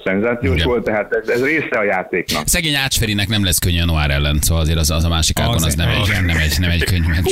szenzációs 0.04 0.56
Igen. 0.56 0.68
volt, 0.68 0.84
tehát 0.84 1.14
ez, 1.14 1.28
ez 1.28 1.44
része 1.44 1.78
a 1.78 1.84
játéknak. 1.84 2.48
Szegény 2.48 2.76
Ácsferinek 2.76 3.28
nem 3.28 3.44
lesz 3.44 3.60
könnyű 3.60 3.82
a 3.82 3.86
Noir 3.86 4.10
ellen, 4.10 4.38
szóval 4.42 4.64
azért 4.64 4.78
az, 4.78 4.92
az 4.92 5.04
a 5.04 5.10
másik 5.10 5.40
ágon 5.40 5.54
az, 5.54 5.66
Az- 5.66 5.76
nem, 5.76 5.90
egy, 5.90 6.26
nem, 6.26 6.38
egy, 6.38 6.56
nem 6.60 6.70
egy 6.70 6.84
könnyű 6.84 7.08
meccs. 7.08 7.32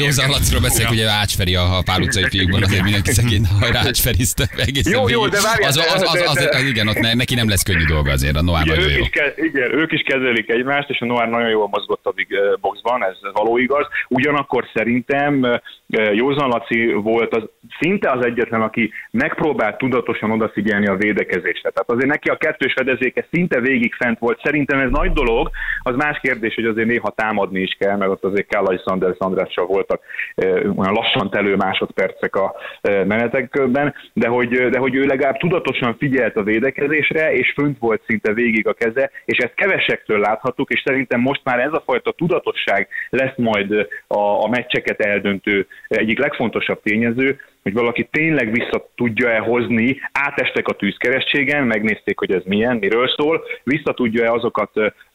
Józan, 0.00 0.30
Lacról 0.30 0.60
beszélek, 0.60 0.90
ugye 0.90 1.08
Ácsferi 1.08 1.54
a, 1.54 1.76
a 1.76 1.82
Pál 1.84 2.00
utcai 2.00 2.24
fiúkban, 2.28 2.62
azért 2.62 2.82
mindenki 2.82 3.10
szegény 3.10 3.46
hajrá 3.60 3.80
Ácsferizte 3.86 4.44
egészen 4.56 4.92
Jó, 4.92 5.08
jó, 5.08 5.26
de 5.26 5.40
várjál, 5.42 5.68
az, 5.68 5.76
az, 5.76 6.02
az, 6.02 6.12
de- 6.12 6.28
az, 6.28 6.34
de- 6.34 6.56
az, 6.56 6.62
igen, 6.64 6.88
ott 6.88 6.98
ne, 6.98 7.14
neki 7.14 7.34
nem 7.34 7.48
lesz 7.48 7.62
könnyű 7.62 7.84
dolga 7.84 8.10
azért, 8.10 8.36
a 8.36 8.42
Noir 8.42 8.62
Ugye, 8.62 8.74
nagyon 8.74 8.90
ők, 8.90 8.96
jó. 8.96 9.44
igen, 9.44 9.72
ők 9.78 9.92
is 9.92 10.02
kezelik 10.06 10.50
egymást, 10.50 10.90
és 10.90 11.00
a 11.00 11.04
Noir 11.04 11.28
nagyon 11.28 11.48
jól 11.48 11.68
mozgott 11.68 12.14
eh, 12.14 12.38
boxban, 12.60 13.04
ez 13.04 13.16
való 13.32 13.58
igaz. 13.58 13.86
Ugyanakkor 14.08 14.64
szerintem 14.74 15.60
Józan 16.12 16.48
Laci 16.48 16.92
volt 16.92 17.34
az, 17.34 17.42
szinte 17.80 18.10
az 18.10 18.24
egyetlen, 18.24 18.62
aki 18.62 18.92
megpróbált 19.10 19.78
tudatosan 19.78 20.30
odafigyelni 20.30 20.86
a 20.86 20.96
védekezésre. 20.96 21.39
Tehát 21.40 21.90
azért 21.90 22.10
neki 22.10 22.28
a 22.28 22.36
kettős 22.36 22.72
fedezéke 22.72 23.26
szinte 23.30 23.60
végig 23.60 23.94
fent 23.94 24.18
volt. 24.18 24.40
Szerintem 24.42 24.78
ez 24.78 24.90
nagy 24.90 25.12
dolog. 25.12 25.50
Az 25.82 25.94
más 25.96 26.18
kérdés, 26.22 26.54
hogy 26.54 26.64
azért 26.64 26.88
néha 26.88 27.10
támadni 27.10 27.60
is 27.60 27.76
kell, 27.78 27.96
mert 27.96 28.10
ott 28.10 28.24
azért 28.24 28.48
Kállai 28.48 28.80
Sanders 28.86 29.18
Andrással 29.18 29.66
voltak 29.66 30.00
olyan 30.76 30.92
lassan 30.92 31.30
telő 31.30 31.56
másodpercek 31.56 32.36
a 32.36 32.54
menetekben, 32.82 33.94
de 34.12 34.28
hogy, 34.28 34.68
de 34.68 34.78
hogy 34.78 34.94
ő 34.94 35.04
legalább 35.04 35.36
tudatosan 35.36 35.96
figyelt 35.96 36.36
a 36.36 36.42
védekezésre, 36.42 37.32
és 37.32 37.52
fönt 37.52 37.78
volt 37.78 38.02
szinte 38.06 38.32
végig 38.32 38.66
a 38.66 38.72
keze, 38.72 39.10
és 39.24 39.38
ezt 39.38 39.54
kevesektől 39.54 40.18
láthattuk, 40.18 40.70
és 40.70 40.82
szerintem 40.84 41.20
most 41.20 41.40
már 41.44 41.58
ez 41.60 41.72
a 41.72 41.82
fajta 41.86 42.12
tudatosság 42.12 42.88
lesz 43.10 43.36
majd 43.36 43.72
a, 44.06 44.44
a 44.44 44.48
meccseket 44.48 45.00
eldöntő 45.00 45.66
egyik 45.88 46.18
legfontosabb 46.18 46.82
tényező, 46.82 47.38
hogy 47.62 47.72
valaki 47.72 48.08
tényleg 48.10 48.52
vissza 48.52 48.90
tudja-e 48.94 49.38
hozni, 49.38 50.00
átestek 50.12 50.68
a 50.68 50.72
tűzkeresztségen, 50.72 51.66
megnézték, 51.66 52.18
hogy 52.18 52.32
ez 52.32 52.42
milyen, 52.44 52.76
miről 52.76 53.08
szól, 53.16 53.44
vissza 53.64 53.92
tudja-e 53.94 54.32
azokat 54.32 54.70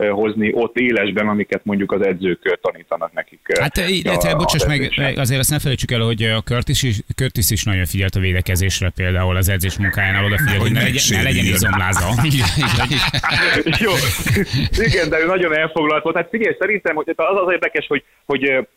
hozni 0.09 0.51
ott 0.53 0.77
élesben, 0.77 1.27
amiket 1.27 1.65
mondjuk 1.65 1.91
az 1.91 2.05
edzők 2.05 2.59
tanítanak 2.61 3.13
nekik. 3.13 3.39
Hát 3.59 3.77
illetve, 3.77 4.31
a- 4.31 4.35
bocsáss 4.35 4.65
meg, 4.65 4.93
azért 5.17 5.39
azt 5.39 5.49
ne 5.49 5.59
felejtsük 5.59 5.91
el, 5.91 5.99
hogy 5.99 6.23
a 6.23 6.41
Curtis 6.41 6.83
is, 6.83 6.99
Curtis 7.15 7.51
is 7.51 7.63
nagyon 7.63 7.85
figyelt 7.85 8.15
a 8.15 8.19
védekezésre 8.19 8.89
például 8.95 9.35
az 9.35 9.49
edzés 9.49 9.77
munkájánál 9.77 10.25
odafigyelt, 10.25 10.61
hogy 10.61 10.67
Hogy 10.67 10.77
ne 10.77 10.83
legyen, 10.83 11.03
ne 11.09 11.23
legyen 11.23 11.45
izomláza. 11.45 12.07
Jó, 13.85 13.91
igen, 14.85 15.09
de 15.09 15.19
ő 15.19 15.25
nagyon 15.25 15.55
elfoglalt 15.57 16.03
volt. 16.03 16.15
Hát 16.15 16.29
figyelj, 16.29 16.55
szerintem 16.59 16.95
hogy 16.95 17.13
az 17.15 17.41
az 17.45 17.51
érdekes, 17.51 17.87
hogy, 17.87 18.03
hogy 18.25 18.67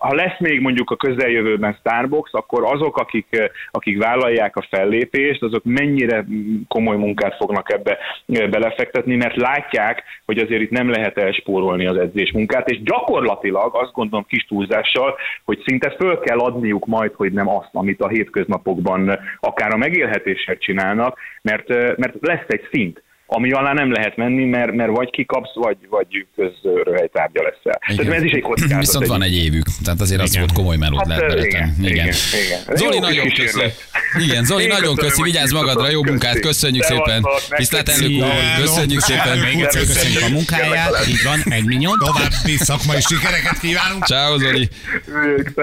ha 0.00 0.14
lesz 0.14 0.38
még 0.38 0.60
mondjuk 0.60 0.90
a 0.90 0.96
közeljövőben 0.96 1.76
Starbox, 1.80 2.30
akkor 2.32 2.64
azok, 2.64 2.96
akik, 2.96 3.11
ö, 3.30 3.44
akik 3.70 3.98
vállalják 3.98 4.56
a 4.56 4.66
fellépést, 4.70 5.42
azok 5.42 5.64
mennyire 5.64 6.24
komoly 6.68 6.96
munkát 6.96 7.36
fognak 7.36 7.72
ebbe 7.72 7.98
ö, 8.26 8.48
belefektetni, 8.48 9.16
mert 9.16 9.36
látják, 9.36 10.02
hogy 10.24 10.38
azért 10.38 10.62
itt 10.62 10.70
nem 10.70 10.90
lehet 10.90 11.18
elspórolni 11.18 11.86
az 11.86 11.96
edzés 11.96 12.32
munkát, 12.32 12.70
és 12.70 12.82
gyakorlatilag 12.82 13.74
azt 13.74 13.92
gondolom 13.92 14.26
kis 14.28 14.44
túlzással, 14.44 15.16
hogy 15.44 15.62
szinte 15.66 15.90
föl 15.90 16.18
kell 16.18 16.38
adniuk 16.38 16.86
majd, 16.86 17.12
hogy 17.12 17.32
nem 17.32 17.48
azt, 17.48 17.70
amit 17.72 18.00
a 18.00 18.08
hétköznapokban 18.08 19.18
akár 19.40 19.72
a 19.72 19.76
megélhetésért 19.76 20.60
csinálnak, 20.60 21.18
mert, 21.42 21.70
ö, 21.70 21.92
mert 21.96 22.14
lesz 22.20 22.46
egy 22.46 22.68
szint 22.70 23.02
ami 23.32 23.50
alá 23.50 23.72
nem 23.72 23.92
lehet 23.92 24.16
menni, 24.16 24.44
mert, 24.44 24.72
mert 24.72 24.90
vagy 24.90 25.10
kikapsz, 25.10 25.54
vagy, 25.54 25.76
vagy 25.90 26.26
közröhely 26.36 27.08
tárgya 27.12 27.42
leszel. 27.42 27.80
Tehát 27.96 28.12
ez 28.12 28.22
is 28.22 28.32
egy 28.32 28.40
kockázat. 28.42 28.78
Viszont 28.86 29.06
van 29.06 29.22
egy 29.22 29.34
évük, 29.36 29.66
tehát 29.84 30.00
azért 30.00 30.20
az 30.20 30.28
Igen. 30.30 30.40
volt 30.40 30.52
komoly 30.52 30.76
melót 30.76 30.98
Hát, 30.98 31.06
lehet 31.08 31.26
beletenni. 31.26 31.48
igen, 31.48 31.74
Igen. 31.80 31.94
igen, 31.94 32.16
igen. 32.44 32.76
Zoli, 32.76 32.94
Jó 32.94 33.00
nagyon 33.00 33.26
kísérlet. 33.28 33.74
Igen, 34.18 34.44
Zoli, 34.44 34.62
Én 34.62 34.68
nagyon 34.68 34.94
köszönöm, 34.94 35.08
köszi, 35.10 35.22
vigyázz 35.22 35.52
magadra, 35.52 35.90
jó 35.90 36.02
munkát, 36.04 36.40
köszönjük 36.40 36.82
szépen. 36.82 37.26
Viszlát 37.56 37.88
elnök 37.88 38.10
úr, 38.10 38.32
köszönjük 38.60 39.00
szépen. 39.00 39.38
Még 39.38 39.60
egyszer 39.62 39.80
köszönjük 39.80 40.22
a 40.22 40.28
munkáját, 40.28 41.06
így 41.08 41.22
van, 41.24 41.52
egy 41.52 41.64
minyon. 41.64 41.98
További 41.98 42.56
szakmai 42.56 43.00
sikereket 43.00 43.58
kívánunk. 43.60 44.04
Ciao, 44.04 44.38
Zoli. 44.38 44.68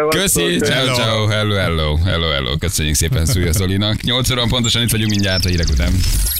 Köszi, 0.09 0.57
ciao, 0.59 0.93
ciao, 0.95 1.27
hello, 1.27 1.55
hello, 1.55 1.95
hello, 2.05 2.29
hello. 2.29 2.57
Köszönjük 2.57 2.95
szépen 2.95 3.25
Szúja 3.25 3.51
Zolinak. 3.51 4.01
8 4.01 4.31
óra 4.31 4.43
pontosan 4.49 4.81
itt 4.81 4.91
vagyunk 4.91 5.09
mindjárt 5.09 5.45
a 5.45 5.49
hírek 5.49 5.67
után. 5.69 5.91